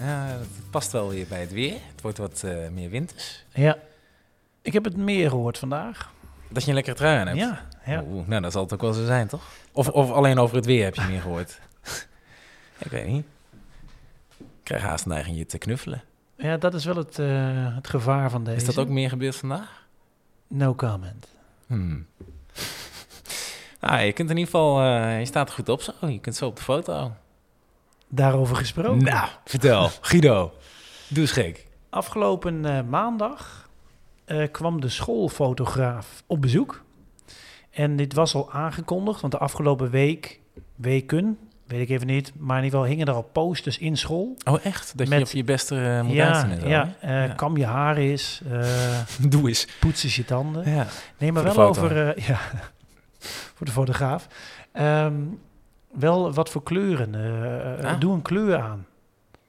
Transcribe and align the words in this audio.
Ja? 0.00 0.38
Dat 0.38 0.46
past 0.70 0.92
wel 0.92 1.08
weer 1.08 1.26
bij 1.26 1.40
het 1.40 1.52
weer. 1.52 1.72
Het 1.72 2.00
wordt 2.02 2.18
wat 2.18 2.42
eh, 2.42 2.68
meer 2.68 2.90
winters. 2.90 3.44
Ja. 3.54 3.78
Ik 4.62 4.72
heb 4.72 4.84
het 4.84 4.96
meer 4.96 5.30
gehoord 5.30 5.58
vandaag. 5.58 6.10
Dat 6.48 6.62
je 6.62 6.68
een 6.68 6.74
lekkere 6.74 6.96
trui 6.96 7.18
aan 7.18 7.26
hebt. 7.26 7.38
Ja, 7.38 7.66
ja. 7.86 8.02
Oeh, 8.08 8.26
nou, 8.26 8.42
dat 8.42 8.52
zal 8.52 8.62
het 8.62 8.72
ook 8.72 8.80
wel 8.80 8.92
zo 8.92 9.04
zijn, 9.04 9.28
toch? 9.28 9.42
Of, 9.72 9.88
of 9.88 10.10
alleen 10.10 10.38
over 10.38 10.56
het 10.56 10.66
weer 10.66 10.84
heb 10.84 10.94
je 10.94 11.02
meer 11.08 11.20
gehoord. 11.20 11.60
ik 12.84 12.90
weet 12.90 13.06
niet. 13.06 13.24
Ik 14.38 14.46
krijg 14.62 14.82
haast 14.82 15.04
een 15.04 15.10
neiging 15.10 15.36
je 15.36 15.46
te 15.46 15.58
knuffelen. 15.58 16.02
ja, 16.36 16.56
dat 16.56 16.74
is 16.74 16.84
wel 16.84 16.96
het, 16.96 17.18
eh, 17.18 17.74
het 17.74 17.88
gevaar 17.88 18.30
van 18.30 18.44
deze. 18.44 18.56
Is 18.56 18.64
dat 18.64 18.78
ook 18.78 18.88
meer 18.88 19.08
gebeurd 19.08 19.36
vandaag? 19.36 19.86
No 20.48 20.74
comment. 20.74 21.28
Hmm. 21.66 22.06
Nou, 23.80 24.00
je 24.06 24.12
kunt 24.12 24.30
in 24.30 24.36
ieder 24.36 24.52
geval... 24.52 24.80
eh, 24.80 25.18
je 25.18 25.26
staat 25.26 25.48
er 25.48 25.54
goed 25.54 25.68
op 25.68 25.82
zo. 25.82 25.92
Je 26.00 26.20
kunt 26.20 26.36
zo 26.36 26.46
op 26.46 26.56
de 26.56 26.62
foto. 26.62 27.12
Daarover 28.08 28.56
gesproken. 28.56 29.04
Nou, 29.04 29.28
vertel. 29.44 29.90
Guido. 30.00 30.52
Doe 31.08 31.20
eens 31.22 31.32
gek. 31.32 31.66
Afgelopen 31.90 32.64
eh, 32.64 32.82
maandag 32.88 33.68
eh, 34.24 34.50
kwam 34.50 34.80
de 34.80 34.88
schoolfotograaf 34.88 36.22
op 36.26 36.40
bezoek. 36.40 36.84
En 37.70 37.96
dit 37.96 38.14
was 38.14 38.34
al 38.34 38.52
aangekondigd, 38.52 39.20
want 39.20 39.32
de 39.32 39.38
afgelopen 39.38 39.90
week, 39.90 40.40
weken, 40.76 41.38
weet 41.66 41.80
ik 41.80 41.88
even 41.88 42.06
niet, 42.06 42.32
maar 42.38 42.58
in 42.58 42.64
ieder 42.64 42.78
geval 42.78 42.94
hingen 42.94 43.08
er 43.08 43.14
al 43.14 43.22
posters 43.32 43.78
in 43.78 43.96
school. 43.96 44.36
Oh, 44.44 44.64
echt? 44.64 44.92
Dat 44.98 45.08
Met- 45.08 45.18
je 45.18 45.24
op 45.24 45.30
je 45.30 45.44
beste 45.44 45.74
uh, 45.74 46.02
moet 46.02 46.14
ja, 46.14 46.26
uitzien 46.32 46.50
en 46.50 46.60
zo, 46.60 46.68
ja, 46.68 47.28
kam 47.36 47.56
je 47.56 47.66
haar 47.66 47.96
eens, 47.96 48.40
Doe 49.28 49.48
eens. 49.48 49.66
poets 49.80 50.04
eens 50.04 50.16
je 50.16 50.24
tanden. 50.24 50.70
Ja. 50.70 50.86
Nee, 51.18 51.32
maar 51.32 51.44
Voor 51.44 51.54
wel 51.56 51.68
over... 51.68 52.20
ja, 52.28 52.38
voor 53.54 53.66
de 53.66 53.72
fotograaf. 53.72 54.26
Ehm, 54.72 55.14
wel 55.98 56.32
wat 56.32 56.50
voor 56.50 56.62
kleuren. 56.62 57.14
eh, 57.14 57.78
eh, 57.78 57.84
Ah. 57.84 58.00
Doe 58.00 58.14
een 58.14 58.22
kleur 58.22 58.58
aan. 58.58 58.86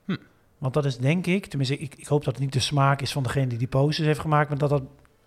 Hm. 0.06 0.16
Want 0.58 0.73
dat 0.73 0.86
is 0.86 0.98
denk 0.98 1.26
ik... 1.26 1.45
Tenminste, 1.45 1.78
ik, 1.78 1.95
ik 1.95 2.08
hoop 2.08 2.23
dat 2.23 2.34
het 2.34 2.44
niet 2.44 2.53
de 2.53 2.59
smaak 2.59 3.02
is 3.02 3.12
van 3.12 3.23
degene 3.23 3.48
die 3.48 3.58
die 3.58 3.67
posters 3.67 4.08
heeft 4.08 4.20
gemaakt... 4.20 4.50
maar 4.50 4.58
dat 4.58 4.70
dat 4.70 4.84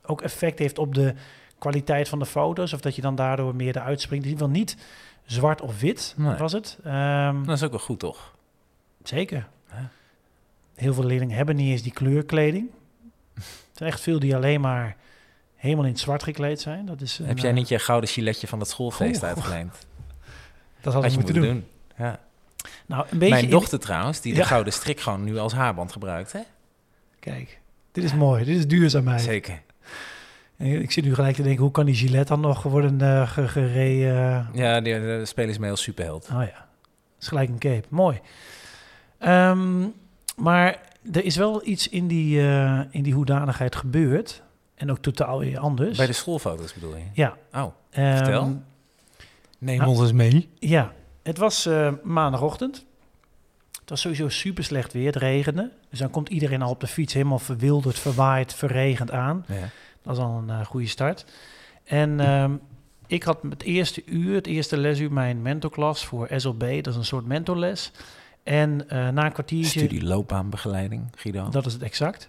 ook 0.06 0.20
effect 0.22 0.58
heeft 0.58 0.78
op 0.78 0.94
de 0.94 1.14
kwaliteit 1.58 2.08
van 2.08 2.18
de 2.18 2.26
foto's... 2.26 2.72
of 2.72 2.80
dat 2.80 2.94
je 2.96 3.02
dan 3.02 3.14
daardoor 3.14 3.54
meer 3.54 3.76
eruit 3.76 4.00
springt. 4.00 4.24
In 4.24 4.30
ieder 4.30 4.46
geval 4.46 4.60
niet 4.60 4.76
zwart 5.24 5.60
of 5.60 5.80
wit, 5.80 6.14
Nee. 6.16 6.36
was 6.36 6.52
het. 6.52 6.78
Ehm, 6.84 7.44
Dat 7.44 7.56
is 7.56 7.62
ook 7.62 7.70
wel 7.70 7.80
goed, 7.80 7.98
toch? 7.98 8.34
Zeker. 9.02 9.48
Heel 10.74 10.94
veel 10.94 11.04
leerlingen 11.04 11.36
hebben 11.36 11.56
niet 11.56 11.70
eens 11.70 11.82
die 11.82 11.92
kleurkleding. 11.92 12.70
Er 13.34 13.42
zijn 13.72 13.90
echt 13.90 14.00
veel 14.00 14.18
die 14.18 14.36
alleen 14.36 14.60
maar 14.60 14.96
helemaal 15.56 15.84
in 15.84 15.90
het 15.90 16.00
zwart 16.00 16.22
gekleed 16.22 16.60
zijn. 16.60 16.86
Dat 16.86 17.00
is 17.00 17.18
een, 17.18 17.26
Heb 17.26 17.38
jij 17.38 17.50
eh, 17.50 17.56
niet 17.56 17.68
je 17.68 17.78
gouden 17.78 18.10
giletje 18.10 18.46
van 18.46 18.58
het 18.58 18.68
schoolfeest 18.68 19.22
uitgeleend? 19.24 19.86
Dat 20.80 20.92
Had 20.92 21.02
had 21.02 21.12
je 21.12 21.18
moeten 21.18 21.34
moeten 21.34 21.54
doen. 21.54 21.64
doen. 21.96 22.06
Ja. 22.06 22.18
Nou, 22.86 23.06
een 23.10 23.18
beetje. 23.18 23.34
Mijn 23.34 23.44
in- 23.44 23.50
dochter 23.50 23.78
trouwens, 23.78 24.20
die 24.20 24.32
de 24.32 24.38
Ja. 24.38 24.44
gouden 24.46 24.72
strik 24.72 25.00
gewoon 25.00 25.24
nu 25.24 25.38
als 25.38 25.52
haarband 25.52 25.92
gebruikt, 25.92 26.32
hè? 26.32 26.40
Kijk, 27.20 27.60
dit 27.92 28.04
is 28.04 28.14
mooi. 28.14 28.44
Dit 28.44 28.56
is 28.56 28.66
duurzaamheid. 28.66 29.20
Zeker. 29.20 29.62
Ik 30.56 30.90
zit 30.90 31.04
nu 31.04 31.14
gelijk 31.14 31.36
te 31.36 31.42
denken, 31.42 31.62
hoe 31.62 31.70
kan 31.72 31.86
die 31.86 31.94
gilet 31.94 32.28
dan 32.28 32.40
nog 32.40 32.62
worden 32.62 33.00
eh 33.00 33.30
ge- 33.30 33.48
gereden? 33.48 34.48
Ja, 34.52 34.80
de, 34.80 35.22
de 35.34 35.46
is 35.46 35.58
mee 35.58 35.70
als 35.70 35.82
superheld. 35.82 36.28
Oh 36.32 36.42
ja, 36.42 36.66
is 37.20 37.28
gelijk 37.28 37.48
een 37.48 37.58
cape. 37.58 37.86
Mooi. 37.88 38.20
Ehm, 39.18 39.80
maar 40.36 40.78
er 41.12 41.24
is 41.24 41.36
wel 41.36 41.66
iets 41.66 41.88
in 41.88 42.06
die, 42.06 42.40
eh, 42.40 42.80
in 42.90 43.02
die 43.02 43.12
hoedanigheid 43.14 43.76
gebeurd. 43.76 44.42
En 44.74 44.90
ook 44.90 44.98
totaal 44.98 45.38
weer 45.38 45.58
anders. 45.58 45.96
Bij 45.96 46.06
de 46.06 46.12
schoolfoto's 46.12 46.72
bedoel 46.74 46.96
je? 46.96 47.02
Ja. 47.12 47.36
Oh, 47.54 47.64
Ehm, 47.90 48.16
vertel. 48.16 48.62
Neem 49.60 49.78
Nou, 49.78 49.90
ons 49.90 50.00
eens 50.00 50.12
mee. 50.12 50.48
Ja, 50.58 50.92
het 51.22 51.38
was 51.38 51.66
eh, 51.66 51.92
maandagochtend. 52.02 52.86
Het 53.80 53.88
was 53.90 54.00
sowieso 54.00 54.28
super 54.28 54.64
slecht 54.64 54.92
weer, 54.92 55.06
het 55.06 55.16
regende. 55.16 55.70
Dus 55.90 55.98
dan 55.98 56.10
komt 56.10 56.28
iedereen 56.28 56.62
al 56.62 56.70
op 56.70 56.80
de 56.80 56.86
fiets 56.86 57.12
helemaal 57.12 57.38
verwilderd, 57.38 57.98
verwaaid, 57.98 58.54
verregend 58.54 59.10
aan. 59.10 59.44
Ja. 59.48 59.68
Dat 60.02 60.16
is 60.16 60.22
al 60.22 60.38
een 60.38 60.50
eh, 60.50 60.64
goede 60.64 60.86
start. 60.86 61.24
En 61.84 62.20
ehm, 62.20 62.54
ik 63.06 63.22
had 63.22 63.38
het 63.48 63.62
eerste 63.62 64.02
uur, 64.04 64.34
het 64.34 64.46
eerste 64.46 64.76
lesuur, 64.78 65.12
mijn 65.12 65.42
mentorklas 65.42 66.04
voor 66.04 66.28
SLB. 66.36 66.60
Dat 66.60 66.86
is 66.86 66.96
een 66.96 67.04
soort 67.04 67.26
mentorles. 67.26 67.92
En 68.42 68.88
eh, 68.88 69.08
na 69.08 69.24
een 69.24 69.32
kwartiertje... 69.32 69.78
Studie 69.78 70.04
loopbaanbegeleiding, 70.04 71.02
Guido. 71.16 71.48
Dat 71.48 71.66
is 71.66 71.72
het 71.72 71.82
exact. 71.82 72.28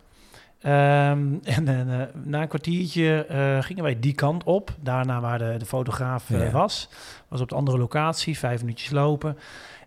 Ehm, 0.62 1.34
en 1.58 1.68
eh, 1.68 2.08
na 2.24 2.42
een 2.42 2.48
kwartiertje 2.48 3.26
eh, 3.26 3.62
gingen 3.64 3.84
wij 3.84 4.00
die 4.00 4.14
kant 4.14 4.44
op. 4.44 4.76
Daarna 4.82 5.20
waar 5.22 5.38
de, 5.38 5.56
de 5.58 5.66
fotograaf 5.66 6.30
eh, 6.30 6.52
was. 6.52 6.90
Was 7.28 7.42
op 7.42 7.50
de 7.50 7.56
andere 7.56 7.78
locatie, 7.78 8.38
vijf 8.38 8.62
minuutjes 8.62 8.90
lopen. 8.92 9.38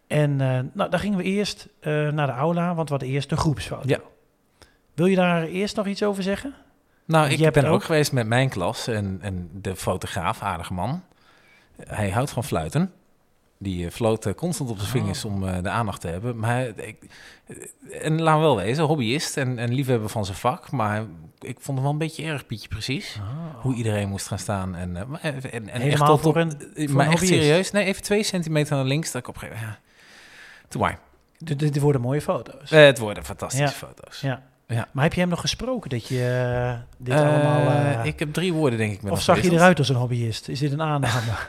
En 0.06 0.36
nou, 0.36 0.90
dan 0.90 0.98
gingen 0.98 1.18
we 1.18 1.24
eerst 1.24 1.68
naar 1.82 2.26
de 2.26 2.32
aula, 2.32 2.74
want 2.74 2.88
we 2.88 2.94
hadden 2.94 3.12
eerst 3.12 3.28
de 3.28 3.36
groepsfoto. 3.36 3.88
Ja. 3.88 3.98
Wil 4.94 5.06
je 5.06 5.16
daar 5.16 5.42
eerst 5.42 5.76
nog 5.76 5.86
iets 5.86 6.02
over 6.02 6.22
zeggen? 6.22 6.54
Nou, 7.04 7.28
ik 7.30 7.52
ben 7.52 7.64
ook- 7.64 7.72
ook 7.74 7.84
geweest 7.84 8.12
met 8.12 8.26
mijn 8.26 8.48
klas 8.48 8.86
en, 8.86 9.18
en 9.22 9.48
de 9.52 9.76
fotograaf, 9.76 10.42
aardige 10.42 10.72
man. 10.72 11.02
Hij 11.84 12.10
houdt 12.10 12.30
van 12.30 12.44
fluiten. 12.44 12.92
Die 13.58 13.86
eh, 13.86 13.92
floot 13.92 14.26
eh, 14.26 14.34
constant 14.34 14.70
op 14.70 14.76
zijn 14.78 14.88
Oh. 14.88 14.94
vingers 14.96 15.24
om 15.24 15.48
eh, 15.48 15.62
de 15.62 15.68
aandacht 15.68 16.00
te 16.00 16.08
hebben. 16.08 16.38
Maar 16.38 16.66
ik, 16.66 16.96
eh, 17.46 18.04
en 18.06 18.22
laat 18.22 18.38
wel 18.40 18.56
wezen, 18.56 18.84
hobbyist 18.84 19.36
en, 19.36 19.58
en 19.58 19.74
liefhebber 19.74 20.08
van 20.08 20.24
zijn 20.24 20.36
vak. 20.36 20.70
Maar 20.70 21.04
ik 21.40 21.56
vond 21.60 21.66
hem 21.66 21.82
wel 21.82 21.90
een 21.92 21.98
beetje 21.98 22.24
erg, 22.24 22.46
Pietje, 22.46 22.68
precies. 22.68 23.20
hoe 23.60 23.74
iedereen 23.74 24.08
moest 24.08 24.26
gaan 24.26 24.38
staan. 24.38 24.74
En, 24.74 24.96
eh, 24.96 25.04
maar- 25.04 25.20
en, 25.20 25.34
en, 25.42 25.50
en 25.52 25.68
echt 25.68 25.82
Helemaal 25.82 26.06
tot 26.08 26.20
voor 26.20 26.30
op, 26.30 26.36
een- 26.36 26.74
eh, 26.74 26.88
maar 26.88 27.06
een 27.06 27.12
echt 27.12 27.26
serieus. 27.26 27.70
Nee, 27.70 27.84
even 27.84 28.02
twee 28.02 28.22
centimeter 28.22 28.76
naar 28.76 28.84
links. 28.84 29.10
Dat 29.12 29.22
ik 29.22 29.28
op 29.28 29.34
een 29.34 29.40
gegeven 29.40 29.60
moment, 29.62 29.80
ja. 29.82 29.92
Doe 30.68 30.80
maar. 30.80 30.98
Dit, 31.38 31.78
worden 31.80 32.00
mooie 32.00 32.20
foto's. 32.20 32.70
Eh, 32.70 32.84
het 32.84 32.98
worden 32.98 33.24
fantastische 33.24 33.64
Ja. 33.66 33.70
foto's. 33.88 34.20
ja. 34.20 34.42
Ja. 34.68 34.88
Maar 34.92 35.04
heb 35.04 35.12
je 35.14 35.20
hem 35.20 35.28
nog 35.28 35.40
gesproken 35.40 35.90
dat 35.90 36.06
je 36.08 36.26
eh, 36.26 36.78
dit 36.98 37.14
Eh, 37.14 37.20
allemaal... 37.20 37.70
eh, 38.00 38.04
ik 38.04 38.18
heb 38.18 38.32
drie 38.32 38.52
woorden, 38.52 38.78
denk 38.78 38.92
ik. 38.92 39.02
Met 39.02 39.12
of 39.12 39.22
zag 39.22 39.40
je 39.42 39.52
eruit 39.52 39.78
als 39.78 39.88
een 39.88 39.96
hobbyist? 39.96 40.48
Is 40.48 40.58
dit 40.58 40.72
een 40.72 40.82
aanname? 40.82 41.32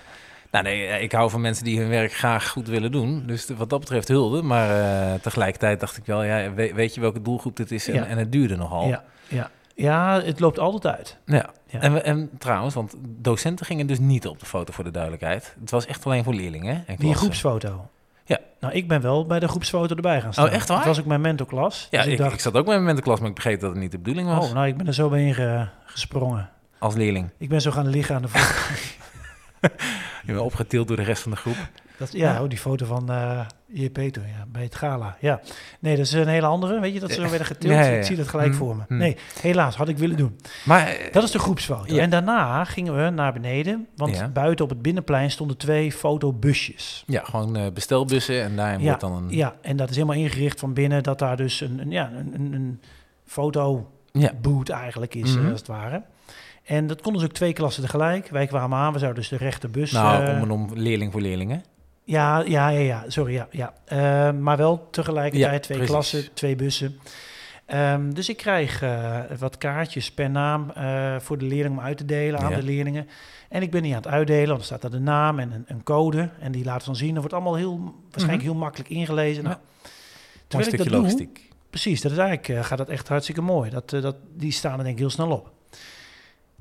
Nou, 0.56 0.68
nee, 0.68 0.88
eh, 0.88 1.02
ik 1.02 1.12
hou 1.12 1.30
van 1.30 1.42
mensen 1.42 1.64
die 1.64 1.80
hun 1.80 1.90
werk 1.90 2.14
graag 2.14 2.48
goed 2.50 2.68
willen 2.68 2.92
doen. 2.92 3.24
Dus 3.26 3.50
wat 3.58 3.70
dat 3.70 3.80
betreft 3.80 4.08
hulde. 4.08 4.42
Maar 4.42 4.70
eh, 4.70 5.14
tegelijkertijd 5.22 5.80
dacht 5.80 5.98
ik 5.98 6.06
wel, 6.06 6.24
ja, 6.24 6.54
we- 6.54 6.74
weet 6.74 6.94
je 6.96 7.02
welke 7.02 7.22
doelgroep 7.22 7.56
dit 7.56 7.72
is? 7.72 7.88
En, 7.88 7.94
Ja. 7.94 8.06
en 8.06 8.18
het 8.18 8.32
duurde 8.32 8.56
nogal. 8.56 8.88
ja, 8.88 9.04
ja. 9.28 9.50
ja, 9.76 10.22
het 10.22 10.40
loopt 10.40 10.60
altijd 10.60 10.96
uit. 10.96 11.18
Ja. 11.26 11.50
Ja. 11.68 11.80
En, 11.80 12.04
en 12.04 12.30
trouwens, 12.38 12.74
want 12.76 12.96
docenten 13.00 13.66
gingen 13.66 13.88
dus 13.88 14.00
niet 14.00 14.28
op 14.28 14.40
de 14.40 14.46
foto 14.46 14.74
voor 14.74 14.84
de 14.84 14.92
duidelijkheid. 14.92 15.56
Het 15.60 15.72
was 15.72 15.86
echt 15.86 16.06
alleen 16.06 16.24
voor 16.24 16.34
leerlingen. 16.34 16.84
En 16.88 16.96
Die 16.96 17.14
groepsfoto. 17.16 17.90
Ja. 18.26 18.40
Nou, 18.60 18.74
ik 18.74 18.88
ben 18.88 19.02
wel 19.02 19.26
bij 19.26 19.40
de 19.40 19.48
groepsfoto 19.48 19.96
erbij 19.96 20.22
gaan 20.22 20.34
staan. 20.34 20.46
Oh, 20.48 20.54
echt 20.54 20.68
waar? 20.68 20.78
Het 20.78 20.88
was 20.88 21.00
ook 21.00 21.06
mijn 21.06 21.22
mentorklas. 21.22 21.88
Ja, 21.92 21.98
dus 21.98 22.06
ik, 22.08 22.12
ik 22.12 22.18
dacht, 22.18 22.34
ik 22.34 22.40
zat 22.40 22.54
ook 22.56 22.66
met 22.66 22.82
mijn 22.82 23.02
klas, 23.02 23.20
maar 23.20 23.30
ik 23.30 23.36
begreep 23.36 23.60
dat 23.60 23.70
het 23.72 23.80
niet 23.80 23.92
de 23.92 23.98
bedoeling 23.98 24.28
was. 24.28 24.48
oh, 24.48 24.54
nou, 24.54 24.68
ik 24.68 24.78
ben 24.78 24.88
er 24.88 24.94
zo 24.94 25.10
bij 25.10 25.26
inge- 25.26 25.70
gesprongen. 25.86 26.50
Als 26.80 26.96
leerling. 26.96 27.30
Ik 27.38 27.50
ben 27.50 27.62
zo 27.62 27.72
gaan 27.72 27.88
liggen 27.88 28.16
aan 28.16 28.22
de 28.22 28.28
voet. 28.28 28.54
Je 30.25 30.31
bent 30.34 30.46
opgetild 30.46 30.88
door 30.88 30.97
de 30.97 31.03
rest 31.03 31.22
van 31.22 31.31
de 31.31 31.38
groep. 31.38 31.56
dat, 31.97 32.12
ja, 32.12 32.34
Ja. 32.34 32.41
oh, 32.44 32.50
die 32.50 32.58
foto 32.58 32.85
van 32.85 33.09
eh 33.11 33.40
JP 33.67 33.97
toen, 33.97 34.23
ja, 34.28 34.46
bij 34.47 34.64
het 34.64 34.76
gala. 34.76 35.17
Ja. 35.20 35.40
Nee, 35.79 35.96
dat 35.96 36.05
is 36.05 36.11
een 36.11 36.28
hele 36.28 36.46
andere. 36.46 36.79
Weet 36.79 36.94
je, 36.94 37.00
dat 37.00 37.09
ze 37.11 37.16
zo 37.22 37.29
werden 37.29 37.46
getild. 37.47 37.85
Ik 37.85 38.03
zie 38.03 38.16
dat 38.16 38.28
gelijk 38.28 38.52
Hm, 38.52 38.58
voor 38.58 38.76
me. 38.76 38.84
hm. 38.88 38.97
Nee, 38.97 39.17
helaas, 39.41 39.76
had 39.76 39.88
ik 39.90 39.97
willen 39.97 40.17
doen. 40.17 40.35
Maar 40.66 40.97
Dat 41.11 41.23
is 41.23 41.32
de 41.32 41.40
groepsfoto. 41.40 41.94
Ja. 41.96 42.02
En 42.02 42.09
daarna 42.09 42.64
gingen 42.64 43.03
we 43.03 43.09
naar 43.09 43.34
beneden, 43.34 43.88
want 43.96 44.16
Ja. 44.17 44.28
buiten 44.28 44.66
op 44.66 44.72
het 44.72 44.82
binnenplein 44.82 45.32
stonden 45.32 45.58
twee 45.58 45.91
fotobusjes. 45.91 47.03
ja, 47.08 47.23
gewoon 47.23 47.55
eh, 47.55 47.64
bestelbussen 47.73 48.41
en 48.44 48.55
daarin 48.55 48.79
Ja, 48.79 48.85
wordt 48.85 49.02
dan 49.02 49.14
een... 49.14 49.29
Ja, 49.29 49.55
en 49.61 49.78
dat 49.78 49.90
is 49.90 49.96
helemaal 49.96 50.16
ingericht 50.17 50.59
van 50.59 50.73
binnen 50.73 51.03
dat 51.03 51.20
daar 51.20 51.38
dus 51.38 51.61
een, 51.61 51.79
een, 51.79 51.91
ja, 51.91 52.11
een, 52.11 52.34
een, 52.34 52.53
een 52.53 52.82
foto 53.26 53.90
Ja. 54.11 54.32
boot 54.41 54.70
eigenlijk 54.70 55.16
is, 55.16 55.35
Mhm. 55.35 55.46
eh, 55.46 55.52
als 55.52 55.59
het 55.59 55.67
ware. 55.70 56.02
En 56.66 56.88
dat 56.88 57.02
konden 57.02 57.22
dus 57.22 57.29
ook 57.29 57.35
twee 57.35 57.53
klassen 57.53 57.84
tegelijk. 57.84 58.28
Wij 58.29 58.47
kwamen 58.47 58.78
aan, 58.78 58.94
we 58.94 59.00
zouden 59.00 59.22
dus 59.22 59.29
de 59.29 59.38
rechterbus... 59.38 59.91
Nou, 59.91 60.23
eh, 60.23 60.35
om 60.35 60.41
en 60.41 60.52
om 60.52 60.70
leerling 60.73 61.12
voor 61.12 61.22
leerlingen. 61.22 61.64
ja, 62.03 62.40
ja, 62.40 62.70
ja, 62.70 62.79
ja, 62.79 63.03
sorry, 63.08 63.34
ja. 63.34 63.47
ja. 63.52 63.73
Eh, 63.85 64.32
maar 64.40 64.58
wel 64.58 64.88
tegelijkertijd 64.91 65.53
Ja, 65.53 65.59
twee 65.59 65.78
precies. 65.78 65.96
klassen, 65.96 66.34
twee 66.34 66.56
bussen. 66.56 67.00
Ehm, 67.66 68.12
dus 68.12 68.29
ik 68.29 68.38
krijg 68.38 68.82
eh, 68.82 69.20
wat 69.40 69.58
kaartjes 69.58 70.12
per 70.12 70.29
naam 70.29 70.72
voor 71.22 71.38
de 71.38 71.46
leerling 71.46 71.78
om 71.78 71.84
uit 71.84 71.97
te 71.97 72.06
delen 72.06 72.40
aan 72.40 72.50
Ja. 72.50 72.56
de 72.56 72.64
leerlingen. 72.64 73.08
En 73.50 73.62
ik 73.62 73.72
ben 73.72 73.82
die 73.84 73.91
aan 73.96 74.02
het 74.02 74.12
uitdelen, 74.12 74.47
want 74.47 74.59
er 74.59 74.66
staat 74.66 74.82
daar 74.82 74.91
de 74.91 75.00
naam 75.00 75.40
en 75.40 75.52
een, 75.52 75.64
een 75.67 75.84
code. 75.84 76.29
En 76.40 76.52
die 76.52 76.64
laten 76.64 76.82
ze 76.82 76.88
dan 76.88 76.96
zien. 76.96 77.09
Dat 77.09 77.17
wordt 77.17 77.34
allemaal 77.34 77.56
heel, 77.56 77.94
waarschijnlijk 78.12 78.44
heel 78.44 78.56
makkelijk 78.56 78.90
ingelezen. 78.90 79.44
Mhm. 79.44 79.52
Ja. 79.52 79.59
Nou, 79.59 79.67
Mooi 79.84 79.94
terwijl 80.47 80.70
ik 80.70 80.73
stukje 80.73 80.91
doe, 80.91 81.00
logistiek. 81.02 81.50
Precies, 81.70 82.02
dat 82.02 82.12
is 82.12 82.17
eigenlijk, 82.17 82.66
gaat 82.66 82.78
dat 82.78 82.90
echt 82.90 83.08
hartstikke 83.08 83.41
mooi. 83.41 83.70
Dat, 83.70 83.90
dat, 83.90 84.16
die 84.34 84.52
staan 84.52 84.78
er 84.78 84.84
denk 84.84 84.94
ik 84.96 85.00
heel 85.00 85.09
snel 85.09 85.32
op. 85.32 85.52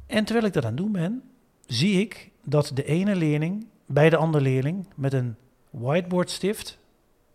En 0.06 0.24
terwijl 0.24 0.46
ik 0.46 0.52
dat 0.52 0.64
aan 0.64 0.70
het 0.70 0.78
doen 0.78 0.92
ben, 0.92 1.22
zie 1.66 2.00
ik 2.00 2.30
dat 2.44 2.70
de 2.74 2.84
ene 2.84 3.16
leerling 3.16 3.66
bij 3.86 4.10
de 4.10 4.16
andere 4.16 4.44
leerling 4.44 4.86
met 4.94 5.12
een 5.12 5.36
whiteboardstift 5.70 6.78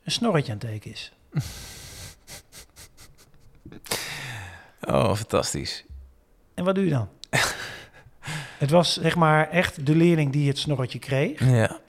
een 0.04 0.12
snorretje 0.12 0.52
aan 0.52 0.58
het 0.58 0.68
tekenen 0.68 0.96
is. 0.96 1.14
Oh, 4.82 5.16
fantastisch. 5.16 5.86
En 6.54 6.64
wat 6.64 6.76
doe 6.76 6.84
je 6.84 6.90
dan? 6.90 7.10
het 8.64 8.70
was 8.70 8.94
zeg 8.94 9.16
maar 9.16 9.50
echt 9.50 9.86
de 9.86 9.96
leerling 9.96 10.32
die 10.32 10.48
het 10.48 10.58
snorretje 10.58 11.00
kreeg. 11.00 11.50
Ja. 11.50 11.80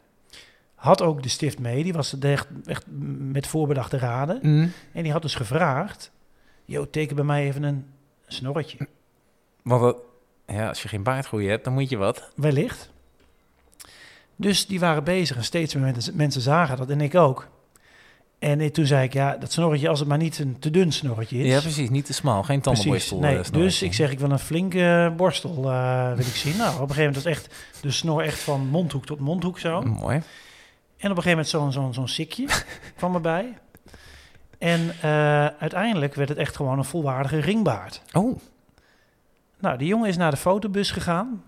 Had 0.75 1.03
ook 1.03 1.23
de 1.23 1.29
stift 1.29 1.59
mee, 1.59 1.83
die 1.83 1.93
was 1.93 2.19
echt, 2.19 2.47
echt 2.65 2.85
met 3.19 3.47
voorbedachte 3.47 3.99
raden. 3.99 4.39
Mm. 4.43 4.73
En 4.93 5.03
die 5.03 5.13
had 5.13 5.23
dus 5.23 5.35
gevraagd, 5.35 6.11
yo, 6.65 6.91
teken 6.91 7.17
bij 7.17 7.25
mij 7.25 7.45
even 7.45 7.63
een 7.63 7.87
snorretje. 8.27 8.89
Want 9.63 9.81
dat, 9.81 10.03
ja, 10.53 10.69
als 10.69 10.83
je 10.83 10.89
geen 10.89 11.03
baardgroei 11.03 11.49
hebt, 11.49 11.65
dan 11.65 11.73
moet 11.73 11.89
je 11.89 11.97
wat. 11.97 12.31
Wellicht. 12.37 12.91
Dus 14.37 14.67
die 14.67 14.81
waren 14.81 15.05
bezig 15.05 15.37
en 15.37 15.45
steeds 15.45 15.75
meer 15.75 15.95
mensen, 16.15 16.41
zagen 16.41 16.77
dat 16.77 16.91
en 16.91 17.01
ik 17.01 17.15
ook. 17.15 17.49
En 18.39 18.73
toen 18.73 18.87
zei 18.87 19.05
ik, 19.05 19.13
ja, 19.13 19.37
dat 19.37 19.53
snorretje, 19.53 19.89
als 19.89 19.99
het 19.99 20.09
maar 20.09 20.19
niet 20.19 20.39
een 20.39 20.59
te 20.59 20.71
dun 20.71 20.93
snorretje 20.93 21.39
is. 21.39 21.53
Ja, 21.53 21.61
precies. 21.61 21.91
Niet 21.91 22.07
te 22.07 22.13
smal. 22.13 22.43
Geen 22.43 22.61
tandenborstel. 22.61 23.19
nee. 23.19 23.37
eh, 23.37 23.45
snorretje. 23.45 23.63
Dus 23.63 23.83
ik 23.83 23.95
zeg, 23.95 24.11
ik 24.11 24.19
wil 24.19 24.31
een 24.31 24.39
flinke 24.39 25.13
borstel, 25.17 25.71
eh, 25.71 26.09
wil 26.09 26.27
ik 26.27 26.35
zien. 26.35 26.57
Nou, 26.57 26.75
op 26.75 26.81
een 26.81 26.95
gegeven 26.95 27.05
moment 27.05 27.25
was 27.25 27.33
echt 27.33 27.55
de 27.81 27.91
snor 27.91 28.23
echt 28.23 28.39
van 28.39 28.67
mondhoek 28.67 29.07
tot 29.07 29.21
mondhoek 29.21 29.59
zo. 29.59 29.83
Mooi. 29.83 30.23
En 30.97 31.11
op 31.11 31.17
een 31.17 31.23
gegeven 31.23 31.31
moment 31.31 31.49
zo'n 31.49 31.73
zo'n 31.73 31.95
zo'n 31.95 32.09
sikje 32.09 32.47
kwam 32.97 33.15
erbij. 33.15 33.55
En 34.59 34.95
eh, 35.01 35.47
uiteindelijk 35.47 36.15
werd 36.15 36.29
het 36.29 36.39
echt 36.39 36.57
gewoon 36.57 36.79
een 36.79 36.85
volwaardige 36.85 37.39
ringbaard. 37.41 38.03
Oh, 38.13 38.39
Nou, 39.61 39.79
die 39.79 39.89
jongen 39.89 40.09
is 40.09 40.17
naar 40.17 40.31
de 40.31 40.37
fotobus 40.37 40.91
gegaan. 40.91 41.43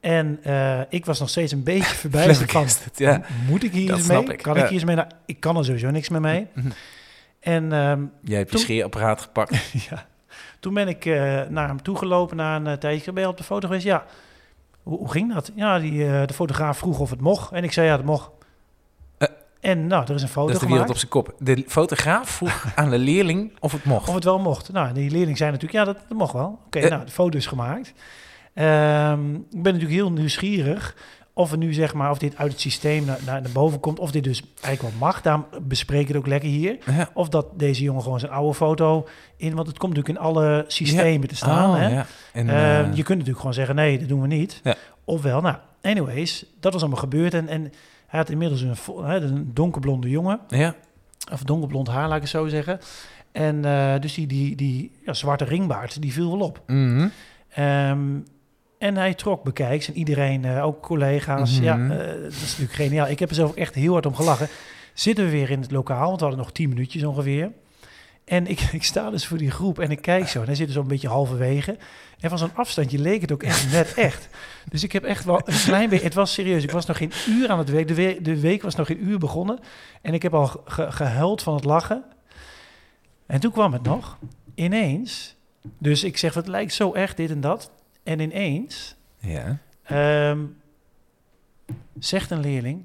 En 0.00 0.38
eh, 0.42 0.80
ik 0.88 1.04
was 1.04 1.20
nog 1.20 1.28
steeds 1.28 1.52
een 1.52 1.62
beetje 1.62 1.94
verbijsterd 1.94 2.36
van... 2.36 2.46
flabbergasted, 2.48 2.98
ja. 2.98 3.22
Moet 3.48 3.62
ik 3.62 3.72
hier 3.72 3.88
Dat 3.88 4.00
snap 4.00 4.26
mee? 4.26 4.36
ik, 4.36 4.42
Kan 4.42 4.54
ja. 4.54 4.60
ik 4.62 4.66
hier 4.66 4.76
iets 4.76 4.84
mee? 4.84 4.96
Nou, 4.96 5.08
ik 5.26 5.40
kan 5.40 5.56
er 5.56 5.64
sowieso 5.64 5.90
niks 5.90 6.08
meer 6.08 6.20
mee. 6.20 6.46
Mhm. 6.54 6.70
En 7.40 7.72
ehm, 7.72 8.04
Jij 8.20 8.38
hebt 8.38 8.52
je 8.52 8.58
scheerapparaat 8.58 9.20
gepakt. 9.20 9.70
ja, 9.90 10.06
toen 10.60 10.74
ben 10.74 10.88
ik 10.88 11.04
eh, 11.04 11.42
naar 11.48 11.68
hem 11.68 11.82
toegelopen 11.82 12.36
na 12.36 12.56
een 12.56 12.66
uh, 12.66 12.72
tijdje. 12.72 13.12
Ben 13.12 13.22
je 13.22 13.28
op 13.28 13.36
de 13.36 13.44
foto 13.44 13.66
geweest? 13.66 13.84
Ja. 13.86 14.04
Hoe, 14.82 14.98
hoe 14.98 15.10
ging 15.10 15.34
dat? 15.34 15.52
Ja, 15.54 15.78
die, 15.78 15.98
de 15.98 16.34
fotograaf 16.34 16.78
vroeg 16.78 16.98
of 16.98 17.10
het 17.10 17.20
mocht. 17.20 17.52
En 17.52 17.64
ik 17.64 17.72
zei 17.72 17.86
ja, 17.86 17.96
dat 17.96 18.04
mocht. 18.04 18.30
En 19.62 19.86
nou, 19.86 20.04
er 20.08 20.14
is 20.14 20.22
een 20.22 20.28
foto 20.28 20.46
Dat 20.52 20.54
is 20.54 20.60
de 20.68 20.72
gemaakt. 20.72 20.90
op 20.90 20.96
zijn 20.96 21.10
kop. 21.10 21.34
De 21.38 21.64
fotograaf 21.66 22.28
vroeg 22.30 22.66
aan 22.74 22.90
de 22.90 22.98
leerling 22.98 23.52
of 23.60 23.72
het 23.72 23.84
mocht. 23.84 24.08
Of 24.08 24.14
het 24.14 24.24
wel 24.24 24.38
mocht. 24.38 24.72
Nou, 24.72 24.92
die 24.92 25.10
leerling 25.10 25.36
zei 25.36 25.50
natuurlijk, 25.50 25.78
ja, 25.78 25.92
dat, 25.92 25.98
dat 26.08 26.18
mocht 26.18 26.32
wel. 26.32 26.58
Oké, 26.66 26.78
Eh. 26.78 26.90
nou, 26.90 27.04
de 27.04 27.10
foto 27.10 27.36
is 27.38 27.46
gemaakt. 27.46 27.92
Ehm, 28.54 29.34
ik 29.34 29.62
ben 29.62 29.72
natuurlijk 29.72 29.90
heel 29.90 30.12
nieuwsgierig 30.12 30.96
of 31.34 31.52
er 31.52 31.58
nu 31.58 31.72
zeg 31.72 31.94
maar, 31.94 32.10
of 32.10 32.18
dit 32.18 32.36
uit 32.36 32.52
het 32.52 32.60
systeem 32.60 33.04
naar, 33.04 33.18
naar, 33.26 33.42
naar 33.42 33.50
boven 33.52 33.80
komt, 33.80 33.98
of 33.98 34.10
dit 34.10 34.24
dus 34.24 34.42
eigenlijk 34.60 34.94
wel 34.98 35.08
mag. 35.08 35.22
Daarom 35.22 35.46
bespreken 35.62 36.06
we 36.06 36.12
het 36.12 36.22
ook 36.22 36.26
lekker 36.28 36.48
hier. 36.48 36.78
Ja. 36.86 37.08
Of 37.14 37.28
dat 37.28 37.46
deze 37.58 37.82
jongen 37.82 38.02
gewoon 38.02 38.20
zijn 38.20 38.32
oude 38.32 38.54
foto 38.54 39.08
in, 39.36 39.54
want 39.54 39.66
het 39.68 39.78
komt 39.78 39.94
natuurlijk 39.94 40.18
in 40.18 40.24
alle 40.26 40.64
systemen 40.66 41.28
te 41.28 41.36
staan. 41.36 41.70
Oh, 41.70 41.76
hè? 41.76 41.88
ja. 41.88 42.06
En, 42.32 42.48
Ehm, 42.48 42.58
eh, 42.58 42.84
je 42.86 43.02
kunt 43.02 43.08
natuurlijk 43.08 43.38
gewoon 43.38 43.54
zeggen, 43.54 43.74
nee, 43.74 43.98
dat 43.98 44.08
doen 44.08 44.20
we 44.20 44.26
niet. 44.26 44.62
Ofwel, 45.04 45.40
nou, 45.40 45.56
anyways, 45.82 46.44
dat 46.60 46.72
was 46.72 46.82
allemaal 46.82 47.00
gebeurd. 47.00 47.34
En, 47.34 47.48
en 47.48 47.72
hij 48.12 48.20
had 48.20 48.30
inmiddels 48.30 48.60
een, 48.60 48.76
een 49.22 49.50
donkerblonde 49.54 50.08
jongen. 50.08 50.40
ja. 50.48 50.74
Of 51.32 51.42
donkerblond 51.42 51.88
haar, 51.88 52.06
laat 52.08 52.16
ik 52.16 52.22
het 52.22 52.30
zo 52.30 52.48
zeggen. 52.48 52.78
En 53.32 53.64
eh, 53.64 54.00
dus 54.00 54.14
die, 54.14 54.26
die, 54.26 54.56
die 54.56 54.92
ja, 55.04 55.12
zwarte 55.12 55.44
ringbaard, 55.44 56.02
die 56.02 56.12
viel 56.12 56.30
wel 56.30 56.46
op. 56.46 56.62
Mhm. 56.66 57.08
Ehm, 57.48 58.18
en 58.78 58.96
hij 58.96 59.14
trok 59.14 59.42
bekijks 59.42 59.88
en 59.88 59.96
iedereen, 59.96 60.44
eh, 60.44 60.64
ook 60.64 60.82
collega's. 60.82 61.54
Mhm. 61.54 61.64
Ja, 61.64 61.74
eh, 61.74 62.22
dat 62.22 62.32
is 62.32 62.50
natuurlijk 62.50 62.72
geniaal. 62.72 63.08
Ik 63.08 63.18
heb 63.18 63.28
er 63.28 63.34
zelf 63.34 63.50
ook 63.50 63.56
echt 63.56 63.74
heel 63.74 63.92
hard 63.92 64.06
om 64.06 64.14
gelachen. 64.14 64.48
Zitten 64.94 65.24
we 65.24 65.30
weer 65.30 65.50
in 65.50 65.60
het 65.60 65.70
lokaal, 65.70 66.06
want 66.06 66.18
we 66.18 66.24
hadden 66.24 66.44
nog 66.44 66.52
tien 66.52 66.68
minuutjes 66.68 67.04
ongeveer. 67.04 67.50
En 68.24 68.46
ik, 68.46 68.60
ik 68.72 68.82
sta 68.84 69.10
dus 69.10 69.26
voor 69.26 69.38
die 69.38 69.50
groep 69.50 69.78
en 69.78 69.90
ik 69.90 70.02
kijk 70.02 70.28
zo. 70.28 70.40
En 70.40 70.46
hij 70.46 70.54
zit 70.54 70.66
dus 70.66 70.76
een 70.76 70.86
beetje 70.86 71.08
halverwege. 71.08 71.76
En 72.20 72.28
van 72.28 72.38
zo'n 72.38 72.54
afstandje 72.54 72.98
leek 72.98 73.20
het 73.20 73.32
ook 73.32 73.42
echt 73.42 73.70
net 73.72 73.94
echt. 73.94 74.28
Dus 74.68 74.82
ik 74.82 74.92
heb 74.92 75.04
echt 75.04 75.24
wel 75.24 75.40
een 75.44 75.54
klein 75.64 75.88
beetje... 75.88 76.04
Het 76.04 76.14
was 76.14 76.32
serieus, 76.32 76.62
ik 76.62 76.70
was 76.70 76.86
nog 76.86 76.96
geen 76.96 77.12
uur 77.28 77.48
aan 77.50 77.58
het 77.58 77.70
werk. 77.70 77.88
De, 77.88 77.94
we- 77.94 78.18
de 78.22 78.40
week 78.40 78.62
was 78.62 78.74
nog 78.74 78.86
geen 78.86 79.04
uur 79.04 79.18
begonnen. 79.18 79.58
En 80.02 80.14
ik 80.14 80.22
heb 80.22 80.34
al 80.34 80.46
ge- 80.64 80.92
gehuild 80.92 81.42
van 81.42 81.54
het 81.54 81.64
lachen. 81.64 82.04
En 83.26 83.40
toen 83.40 83.52
kwam 83.52 83.72
het 83.72 83.82
nog. 83.82 84.18
Ineens. 84.54 85.36
Dus 85.78 86.04
ik 86.04 86.16
zeg, 86.16 86.34
het 86.34 86.48
lijkt 86.48 86.72
zo 86.74 86.92
echt 86.92 87.16
dit 87.16 87.30
en 87.30 87.40
dat. 87.40 87.70
En 88.02 88.20
ineens 88.20 88.96
ja. 89.18 89.58
ehm, 89.82 90.40
zegt 91.98 92.30
een 92.30 92.40
leerling... 92.40 92.84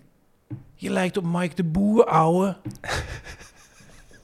Je 0.80 0.90
lijkt 0.90 1.18
op 1.18 1.24
Mike 1.26 1.56
de 1.56 1.64
Boer, 1.64 2.06
ouwe. 2.06 2.58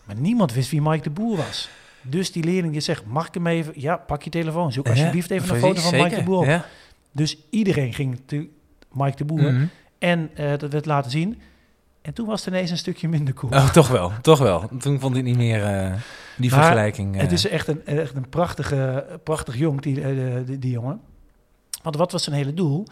maar 0.05 0.15
niemand 0.15 0.53
wist 0.53 0.69
wie 0.71 0.81
Mike 0.81 1.03
de 1.03 1.09
Boer 1.09 1.38
was. 1.38 1.69
Dus 2.01 2.31
die 2.31 2.44
leerling 2.44 2.71
die 2.71 2.81
zegt, 2.81 3.05
mag 3.05 3.27
ik 3.27 3.33
hem 3.33 3.47
even... 3.47 3.73
Ja, 3.75 3.95
pak 3.97 4.23
je 4.23 4.29
telefoon. 4.29 4.71
Zoek 4.71 4.88
alsjeblieft 4.89 5.31
even 5.31 5.55
een 5.55 5.61
foto 5.61 5.81
van 5.81 5.95
Mike 6.03 6.15
de 6.15 6.23
Boer 6.23 6.38
op. 6.55 6.65
Dus 7.11 7.38
iedereen 7.50 7.94
ging 7.94 8.21
te 8.25 8.47
Mike 8.91 9.17
de 9.17 9.25
Boer. 9.25 9.53
Mhm. 9.53 9.65
En 10.00 10.29
eh, 10.35 10.57
dat 10.57 10.71
werd 10.71 10.85
laten 10.85 11.11
zien. 11.11 11.41
En 12.01 12.13
toen 12.13 12.25
was 12.27 12.45
het 12.45 12.53
ineens 12.53 12.71
een 12.71 12.77
stukje 12.77 13.07
minder 13.07 13.33
cool. 13.33 13.51
Oh, 13.53 13.69
toch 13.69 13.88
wel, 13.88 14.11
toch 14.21 14.39
wel. 14.39 14.69
Toen 14.79 15.00
vond 15.00 15.15
ik 15.17 15.23
niet 15.23 15.38
meer 15.38 15.63
eh, 15.63 15.94
die 16.38 16.50
Maar 16.51 16.59
vergelijking. 16.59 17.15
eh, 17.15 17.21
Het 17.21 17.31
is 17.31 17.47
echt 17.47 17.67
een, 17.67 17.85
echt 17.85 18.15
een 18.15 18.29
prachtige, 18.29 19.05
prachtig 19.23 19.57
jong, 19.57 19.81
die, 19.81 20.01
eh, 20.01 20.38
die, 20.45 20.59
die 20.59 20.71
jongen. 20.71 21.00
Want 21.83 21.95
wat 21.95 22.11
was 22.11 22.23
zijn 22.23 22.35
hele 22.35 22.53
doel? 22.53 22.88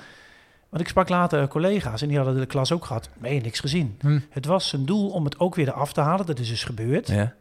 Want 0.72 0.84
ik 0.84 0.90
sprak 0.90 1.10
later 1.10 1.48
collega's 1.48 2.02
en 2.02 2.08
die 2.08 2.18
hadden 2.18 2.36
de 2.40 2.46
klas 2.46 2.72
ook 2.72 2.86
gehad. 2.86 3.10
Nee, 3.20 3.42
niks 3.42 3.60
gezien. 3.60 3.98
hm, 4.02 4.20
Het 4.30 4.46
was 4.46 4.68
zijn 4.70 4.86
doel 4.86 5.10
om 5.10 5.26
het 5.26 5.40
ook 5.40 5.56
weer 5.56 5.68
eraf 5.68 5.94
te 5.94 6.02
halen. 6.02 6.26
Dat 6.26 6.40
is 6.40 6.50
dus 6.50 6.64
gebeurd. 6.64 7.08
ja. 7.08 7.34